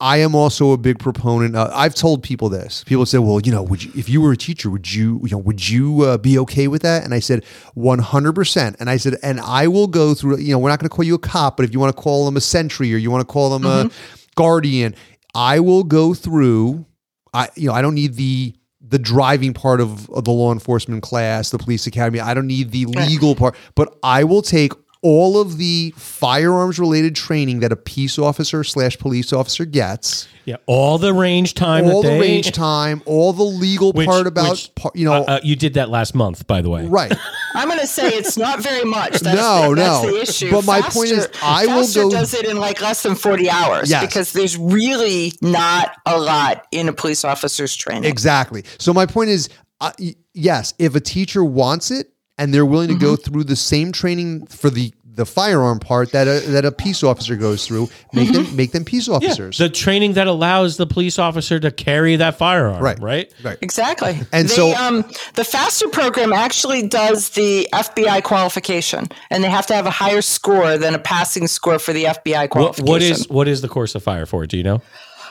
[0.00, 1.54] I am also a big proponent.
[1.54, 2.82] Uh, I've told people this.
[2.84, 5.30] People say, "Well, you know, would you, if you were a teacher, would you, you
[5.30, 7.44] know, would you uh, be okay with that?" And I said,
[7.74, 10.38] "100." percent And I said, "And I will go through.
[10.38, 12.02] You know, we're not going to call you a cop, but if you want to
[12.02, 13.90] call them a sentry or you want to call them a
[14.34, 14.96] guardian,
[15.36, 16.84] I will go through.
[17.32, 18.56] I, you know, I don't need the."
[18.92, 22.20] The driving part of, of the law enforcement class, the police academy.
[22.20, 24.72] I don't need the legal part, but I will take
[25.02, 30.56] all of the firearms related training that a peace officer slash police officer gets, Yeah,
[30.66, 34.28] all the range time, all that the they, range time, all the legal which- part
[34.28, 36.86] about, which, par- you know, uh, uh, you did that last month, by the way.
[36.86, 37.12] right.
[37.54, 39.18] I'm going to say it's not very much.
[39.20, 40.10] That's No, the, that's no.
[40.12, 40.50] the issue.
[40.52, 43.90] But my point is, I will go- does it in like less than 40 hours
[43.90, 44.06] Yes.
[44.06, 48.04] because there's really not a lot in a police officer's training.
[48.04, 48.64] Exactly.
[48.78, 49.48] So my point is,
[49.80, 49.90] uh,
[50.32, 52.08] yes, if a teacher wants it
[52.42, 53.22] and they're willing to go Mm-hmm.
[53.32, 57.36] through the same training for the the firearm part that a, that a peace officer
[57.36, 59.58] goes through, make them make them peace Yeah, officers.
[59.58, 62.82] the training that allows the police officer to carry that firearm.
[62.82, 62.98] Right.
[62.98, 63.30] Right.
[63.44, 63.58] right.
[63.60, 64.18] Exactly.
[64.32, 65.02] And They, so- um,
[65.34, 70.22] the FASTER program actually does the FBI qualification, and they have to have a higher
[70.22, 72.86] score than a passing score for the FBI What, qualification.
[72.90, 74.46] what is what is the course of fire for?
[74.46, 74.80] Do you know?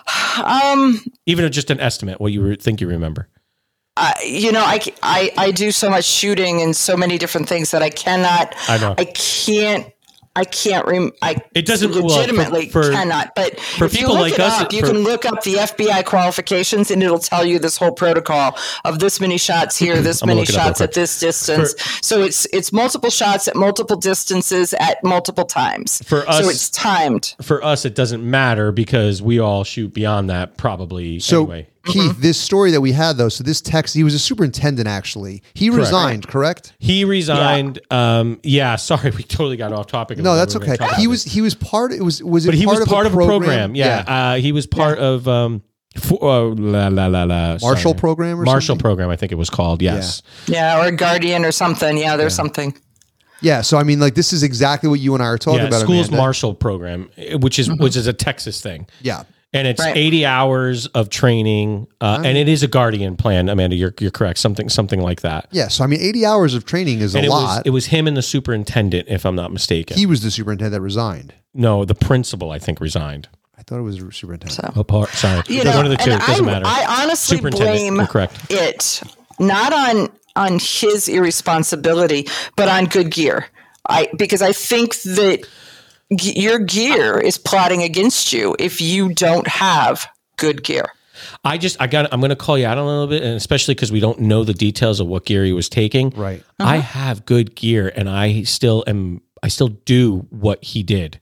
[0.44, 2.22] Um, Even just an estimate.
[2.22, 3.28] What you re- think you remember?
[3.98, 7.72] Uh, you know, I, I, I do so much shooting and so many different things
[7.72, 8.96] that I cannot, I know.
[8.98, 9.92] I can't,
[10.34, 13.36] I can't, rem- I It doesn't- well, for- legitimately for- cannot.
[13.36, 15.44] But for if you people look like it us, up, you for- can look up
[15.44, 20.02] the FBI qualifications and it'll tell you this whole protocol of this many shots here,
[20.02, 21.76] this many look it up real shots at this distance.
[22.02, 26.02] so it's, it's multiple shots at multiple distances at multiple times.
[26.06, 27.36] For us- so it's timed.
[27.42, 31.68] For us, it doesn't matter because we all shoot beyond that probably So anyway.
[31.86, 35.42] Keith, this story that we had though, so this text, he was a superintendent actually.
[35.54, 36.74] He resigned, correct?
[36.80, 37.80] He resigned.
[37.90, 40.18] Um, yeah, sorry, we totally got off topic.
[40.20, 40.78] No, that's we okay.
[40.78, 41.92] talk He was he was part.
[41.92, 43.76] It was was it but he part was of part a of a program.
[43.76, 44.32] Yeah, yeah.
[44.32, 45.64] Uh, he was part of um,
[45.98, 47.58] for, uh, la la la la.
[47.62, 48.00] Marshal sorry.
[48.00, 48.82] program or Marshal something?
[48.84, 49.82] program, I think it was called.
[49.82, 50.22] Yes.
[50.48, 50.86] Yeah.
[50.86, 51.98] Or Guardian or something.
[51.98, 52.16] Yeah.
[52.16, 52.78] There's something.
[53.44, 55.68] Yeah, so I mean, like this is exactly what you and I are talking Yeah,
[55.70, 55.82] about.
[55.82, 56.18] school's Amanda.
[56.18, 58.88] Marshal program, eh, which is which is a Texas thing.
[59.02, 59.24] Yeah,
[59.54, 59.96] and it's Right.
[59.98, 64.40] 80 hours of training uh, and it is a guardian plan amanda you're, you're correct
[64.40, 65.68] something something like that yeah.
[65.68, 67.68] So I mean, eighty hours of training is and a it was lot.
[67.68, 70.82] it was him and the superintendent if i'm not mistaken he was the superintendent that
[70.82, 71.34] resigned.
[71.54, 73.28] no the principal i think resigned
[73.58, 74.76] I thought it was a superintendent.
[74.76, 77.78] oh, par- sorry you one of the two it doesn't I, matter I honestly Superintendent,
[77.78, 78.34] blame you're correct.
[78.50, 79.02] it
[79.40, 83.48] not on on his irresponsibility, but on good gear.
[83.88, 85.46] I because I think that
[86.16, 90.08] g- your gear is plotting against you if you don't have
[90.38, 90.86] good gear.
[91.44, 93.74] i just i got i'm going to call you out a little bit and especially
[93.76, 96.44] because we don't know the details of what gear he was taking Right.
[96.60, 97.00] i uh-huh.
[97.00, 101.20] have good gear and i still am i still do what he did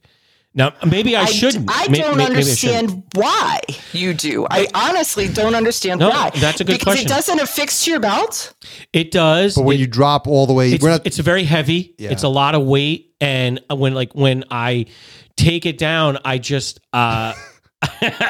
[0.54, 3.60] now maybe I shouldn't I May- don't may- maybe I understand why
[3.92, 4.46] you do.
[4.50, 6.30] I honestly don't understand No, why.
[6.34, 7.06] that's a good because question.
[7.06, 8.52] it doesn't affix to your belt.
[8.92, 11.02] it does But when It- you drop all the way, it's, not.
[11.06, 11.94] it's very heavy.
[11.98, 12.10] Yeah.
[12.10, 14.86] It's a lot of weight, and when like when I
[15.36, 17.32] take it down, I just uh,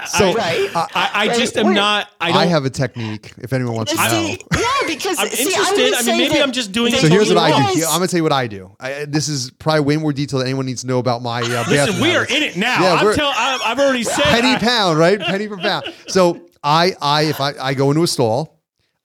[0.06, 0.70] so Right.
[0.74, 1.36] I, I, I Right.
[1.38, 2.08] just am We're- not.
[2.20, 2.48] I I, don't.
[2.48, 3.32] have a technique.
[3.38, 4.08] If anyone wants to know.
[4.08, 5.76] See, yeah, because I'm see, interested.
[5.76, 7.80] gonna I mean, maybe that- I'm just doing that it So here's what I do.
[7.80, 7.84] Guys.
[7.86, 8.70] I'm gonna tell you what I do.
[8.78, 11.40] I, this is probably way more detail than anyone needs to know about my.
[11.40, 12.80] Uh, Listen, bathroom we are in it now.
[12.80, 14.22] Yeah, I'm we're- tell, I, I've already said.
[14.24, 15.18] penny I- pound, right?
[15.20, 15.84] Penny per pound.
[16.08, 18.60] So I, I, if I, I go into a stall,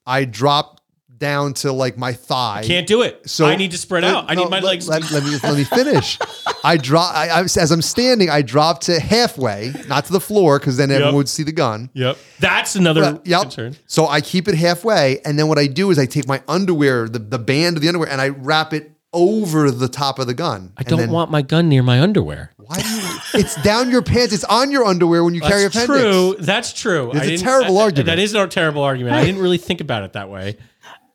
[0.06, 0.82] I drop
[1.26, 2.60] down to like my thigh.
[2.60, 3.30] I can't do it.
[3.30, 4.30] So I need to spread out.
[4.30, 4.88] I No, need my let- legs.
[4.88, 6.20] Let, let me let me finish.
[6.64, 7.14] I drop.
[7.16, 10.92] I, I, as I'm standing, I drop to halfway, not to the floor, because then
[10.92, 11.90] everyone would see the gun.
[11.94, 12.18] yep.
[12.40, 13.42] That's another But, yep.
[13.44, 13.76] concern.
[13.88, 17.08] So I keep it halfway, and then what I do is I take my underwear,
[17.10, 20.34] the, the band of the underwear, and I wrap it over the top of the
[20.34, 20.74] gun.
[20.78, 22.52] I don't want my gun near my underwear.
[22.58, 23.20] Why do you?
[23.36, 24.34] It's down your pants.
[24.34, 26.02] It's on your underwear when you carry That's appendix.
[26.02, 26.36] true.
[26.40, 27.12] That's true.
[27.12, 28.06] It's I a didn't- terrible I- I- argument.
[28.08, 29.16] That is a terrible argument.
[29.16, 30.58] I didn't really think about it that way.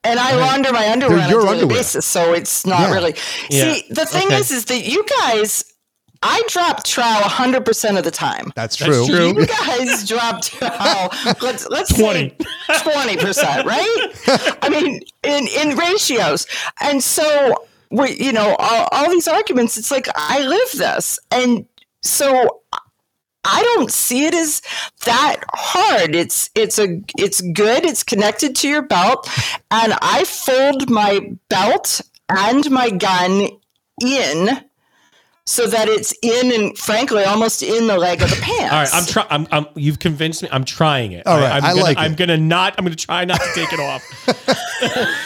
[0.04, 1.76] And I launder my underwear They're on your a daily underwear.
[1.78, 2.92] basis, so it's not Yeah.
[2.94, 3.14] really.
[3.50, 3.74] Yeah.
[3.74, 4.36] See, the thing Okay.
[4.36, 5.64] is, is that you guys,
[6.22, 8.50] I drop trowel 100 percent of the time.
[8.56, 9.06] That's true.
[9.06, 9.28] true.
[9.38, 11.10] You guys drop trowel.
[11.42, 12.34] Let's let's 20.
[12.82, 14.06] twenty percent, right?
[14.62, 16.46] I mean, in in ratios,
[16.80, 17.54] and so
[17.90, 19.76] we, you know, all, all these arguments.
[19.76, 21.66] It's like I live this, and
[22.02, 22.60] so
[23.44, 24.62] I don't see it as
[25.04, 26.14] that hard.
[26.14, 27.84] It's it's a it's good.
[27.84, 29.28] It's connected to your belt,
[29.70, 33.48] and I fold my belt and my gun
[34.02, 34.64] in
[35.50, 38.72] so that it's in and frankly almost in the leg of the pants.
[38.72, 39.26] All right, I'm trying.
[39.30, 39.66] I'm, I'm.
[39.74, 40.48] You've convinced me.
[40.52, 41.26] I'm trying it.
[41.26, 42.00] All right, I'm I gonna, like it.
[42.00, 42.74] I'm gonna not.
[42.78, 44.02] I'm gonna try not to take it off.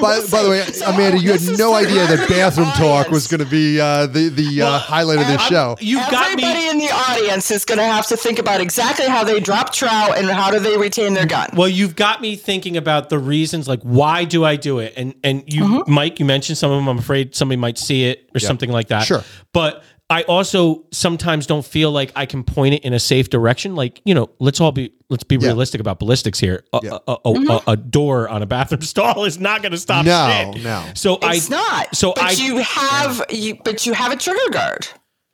[0.00, 3.26] By, by the way, So, Amanda, you had no idea that the bathroom talk was
[3.26, 5.76] going to be uh, the the uh, highlight of this I'm- show.
[5.80, 6.68] You've got Everybody me.
[6.70, 9.88] in the audience is going to have to think about exactly how they drop trow
[10.14, 11.48] and how do they retain their gun.
[11.54, 14.92] Well, you've got me thinking about the reasons, like why do I do it?
[14.98, 15.90] And and you, Mm-hmm.
[15.92, 16.88] Mike, you mentioned some of them.
[16.88, 19.04] I'm afraid somebody might see it or something like that.
[19.04, 19.24] Sure.
[19.56, 19.82] But.
[20.08, 23.74] I also sometimes don't feel like I can point it in a safe direction.
[23.74, 26.62] Like you know, let's all be let's be realistic about ballistics here.
[26.72, 26.98] A, Yeah.
[27.08, 30.52] a, a, a, a door on a bathroom stall is not going to stop No,
[30.54, 30.62] shit.
[30.62, 30.84] no.
[30.94, 31.96] So It's I not.
[31.96, 34.86] So but I you have you, but you have a trigger guard.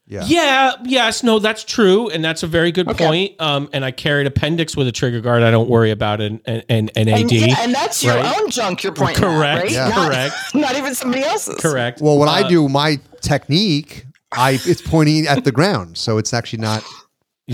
[0.06, 0.24] Yeah.
[0.26, 3.06] Yeah, yes, no, that's true, and that's a very good Okay.
[3.06, 3.40] point.
[3.42, 5.42] Um, and I carried appendix with a trigger guard.
[5.42, 7.20] I don't worry about an an, an, an AD.
[7.20, 8.40] And, yeah, and that's your right?
[8.40, 9.58] own junk you're pointing Correct.
[9.58, 9.70] at, right?
[9.70, 9.88] Yeah.
[9.90, 10.34] Not, Correct.
[10.54, 11.60] Not even somebody else's.
[11.60, 12.00] Correct.
[12.00, 14.06] Well, what I Uh, do, my technique,
[14.36, 16.82] I it's pointing at the ground, so it's actually not.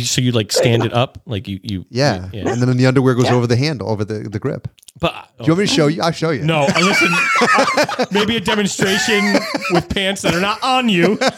[0.02, 2.52] so you like stand it up, like you you Yeah, you- yeah.
[2.52, 3.34] and then the underwear goes Yeah.
[3.34, 4.68] over the handle, over the, the grip.
[5.00, 6.02] But Do you want me to show you?
[6.02, 6.42] I'll show you.
[6.44, 7.08] no, listen.
[7.40, 9.34] uh, maybe a demonstration
[9.72, 11.18] with pants that are not on you.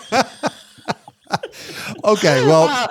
[2.05, 2.45] Okay.
[2.51, 2.89] Well,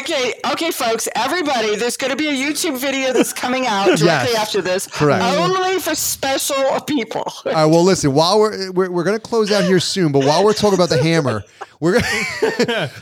[0.00, 1.08] okay, okay, folks.
[1.14, 4.36] Everybody, there's going to be a YouTube video that's coming out directly Yes.
[4.38, 4.86] after this.
[4.86, 5.22] Correct.
[5.22, 7.22] Only for special people.
[7.26, 8.12] all right, well, listen.
[8.14, 10.88] While we're we're, we're going to close out here soon, but while we're talking about
[10.88, 11.42] the hammer,
[11.80, 12.00] we're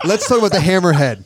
[0.05, 1.25] let's talk about the hammerhead.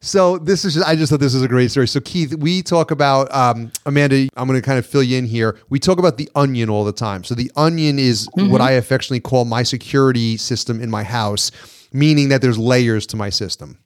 [0.00, 1.88] So this is just, I just thought this was a great story.
[1.88, 4.28] So Keith, we talk about um, Amanda.
[4.36, 5.56] I'm going to kind of fill you in here.
[5.70, 7.24] We talk about the onion all the time.
[7.24, 11.50] So the onion is what I affectionately call my security system in my house,
[11.94, 13.78] meaning that there's layers to my system.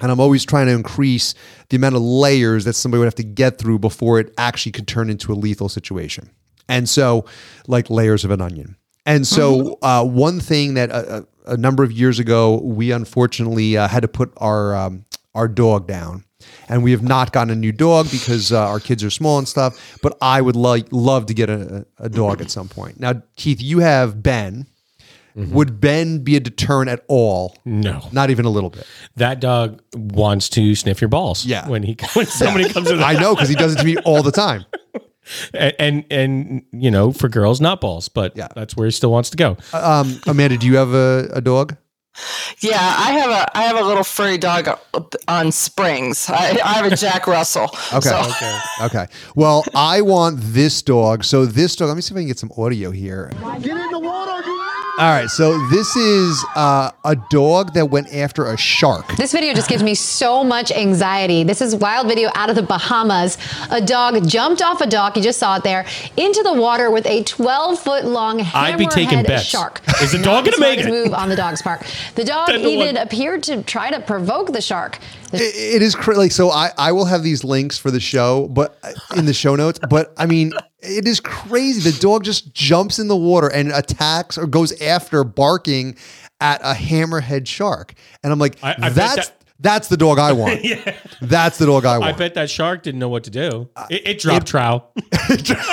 [0.00, 1.34] And I'm always trying to increase
[1.70, 4.86] the amount of layers that somebody would have to get through before it actually could
[4.86, 6.30] turn into a lethal situation.
[6.68, 7.24] And so,
[7.66, 8.76] like layers of an onion.
[9.06, 13.76] And so, uh, one thing that a, a, a number of years ago, we unfortunately
[13.76, 16.24] uh, had to put our um, our dog down,
[16.68, 19.48] and we have not gotten a new dog because uh, our kids are small and
[19.48, 19.98] stuff.
[20.02, 23.00] But I would like love to get a, a dog at some point.
[23.00, 24.66] Now, Keith, you have Ben.
[25.38, 27.56] Would Ben be a deterrent at all?
[27.64, 28.84] No, Not even a little bit.
[29.16, 31.44] that dog wants to sniff your balls.
[31.46, 31.68] Yeah.
[31.68, 34.22] when he when somebody comes in, I know because he does it to me all
[34.22, 34.64] the time.
[35.54, 38.48] and, and and you know for girls not balls, but Yeah.
[38.56, 39.56] that's where he still wants to go.
[39.72, 41.76] Um, Amanda, do you have a, a dog?
[42.58, 44.68] Yeah, I have a I have a little furry dog
[45.28, 46.28] on springs.
[46.28, 47.70] I, I have a Jack Russell.
[47.92, 48.08] Okay.
[48.08, 48.58] So- Okay.
[48.82, 49.06] Okay.
[49.36, 51.22] Well, I want this dog.
[51.22, 51.86] So this dog.
[51.88, 53.30] Let me see if I can get some audio here.
[53.62, 54.57] Get in the water, you
[54.98, 55.30] All right.
[55.30, 59.06] So this is uh, a dog that went after a shark.
[59.16, 61.44] This video just gives me so much anxiety.
[61.44, 63.38] This is wild video out of the Bahamas.
[63.70, 65.86] A dog jumped off a dock, you just saw it there,
[66.16, 69.44] into the water with a 12 foot long I'd be taking hammerhead bets.
[69.44, 69.80] shark.
[70.02, 70.90] Is the dog gonna make smartest it?
[71.04, 71.84] move on the dog's part.
[72.16, 72.96] The dog even one.
[72.96, 74.98] appeared to try to provoke the shark.
[75.32, 76.50] It- it is cra- like so.
[76.50, 79.78] I I will have these links for the show, but uh, in the show notes.
[79.88, 80.52] But I mean,
[80.88, 81.90] it is crazy.
[81.90, 85.96] The dog just jumps in the water and attacks or goes after barking
[86.40, 90.64] at a hammerhead shark, and I'm like, I- I that's that's the dog I want.
[91.20, 92.14] That's the dog I want.
[92.14, 93.68] I bet that shark didn't know what to do.
[93.74, 94.84] Uh, it, it dropped trow.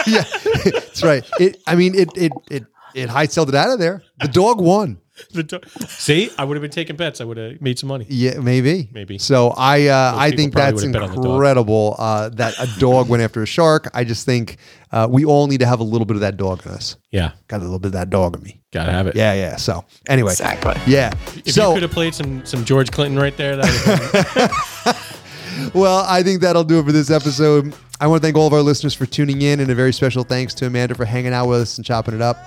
[0.07, 0.23] yeah,
[0.65, 1.23] that's right.
[1.39, 1.61] It.
[1.67, 2.09] I mean, it.
[2.17, 2.31] It.
[2.49, 2.65] It.
[2.95, 4.01] It hightailed it out of there.
[4.21, 4.99] The dog won.
[5.31, 7.21] The do- See, I would have been taking bets.
[7.21, 8.05] I would have made some money.
[8.09, 8.89] Yeah, maybe.
[8.91, 9.17] Maybe.
[9.17, 9.87] So I.
[9.87, 11.31] Uh, I people think probably that's would've bet on the dog.
[11.35, 11.95] incredible.
[11.97, 13.89] Uh, that a dog went after a shark.
[13.93, 14.57] I just think
[14.91, 16.97] uh, we all need to have a little bit of that dog in us.
[17.11, 18.61] Yeah, Got a little bit of that dog in me.
[18.73, 19.15] gotta have it.
[19.15, 19.33] Yeah.
[19.33, 19.55] Yeah.
[19.55, 20.31] So anyway.
[20.31, 20.73] Exactly.
[20.85, 21.13] Yeah.
[21.45, 24.33] If so you could have played some some George Clinton right there, that would have
[24.35, 27.73] been Well, I think that'll do it for this episode.
[28.01, 30.23] I want to thank all of our listeners for tuning in, and a very special
[30.25, 32.37] thanks to Amanda for hanging out with us and chopping it up.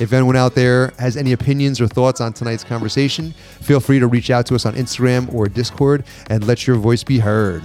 [0.00, 4.08] If anyone out there has any opinions or thoughts on tonight's conversation, feel free to
[4.08, 7.62] reach out to us on Instagram or Discord and let your voice be heard.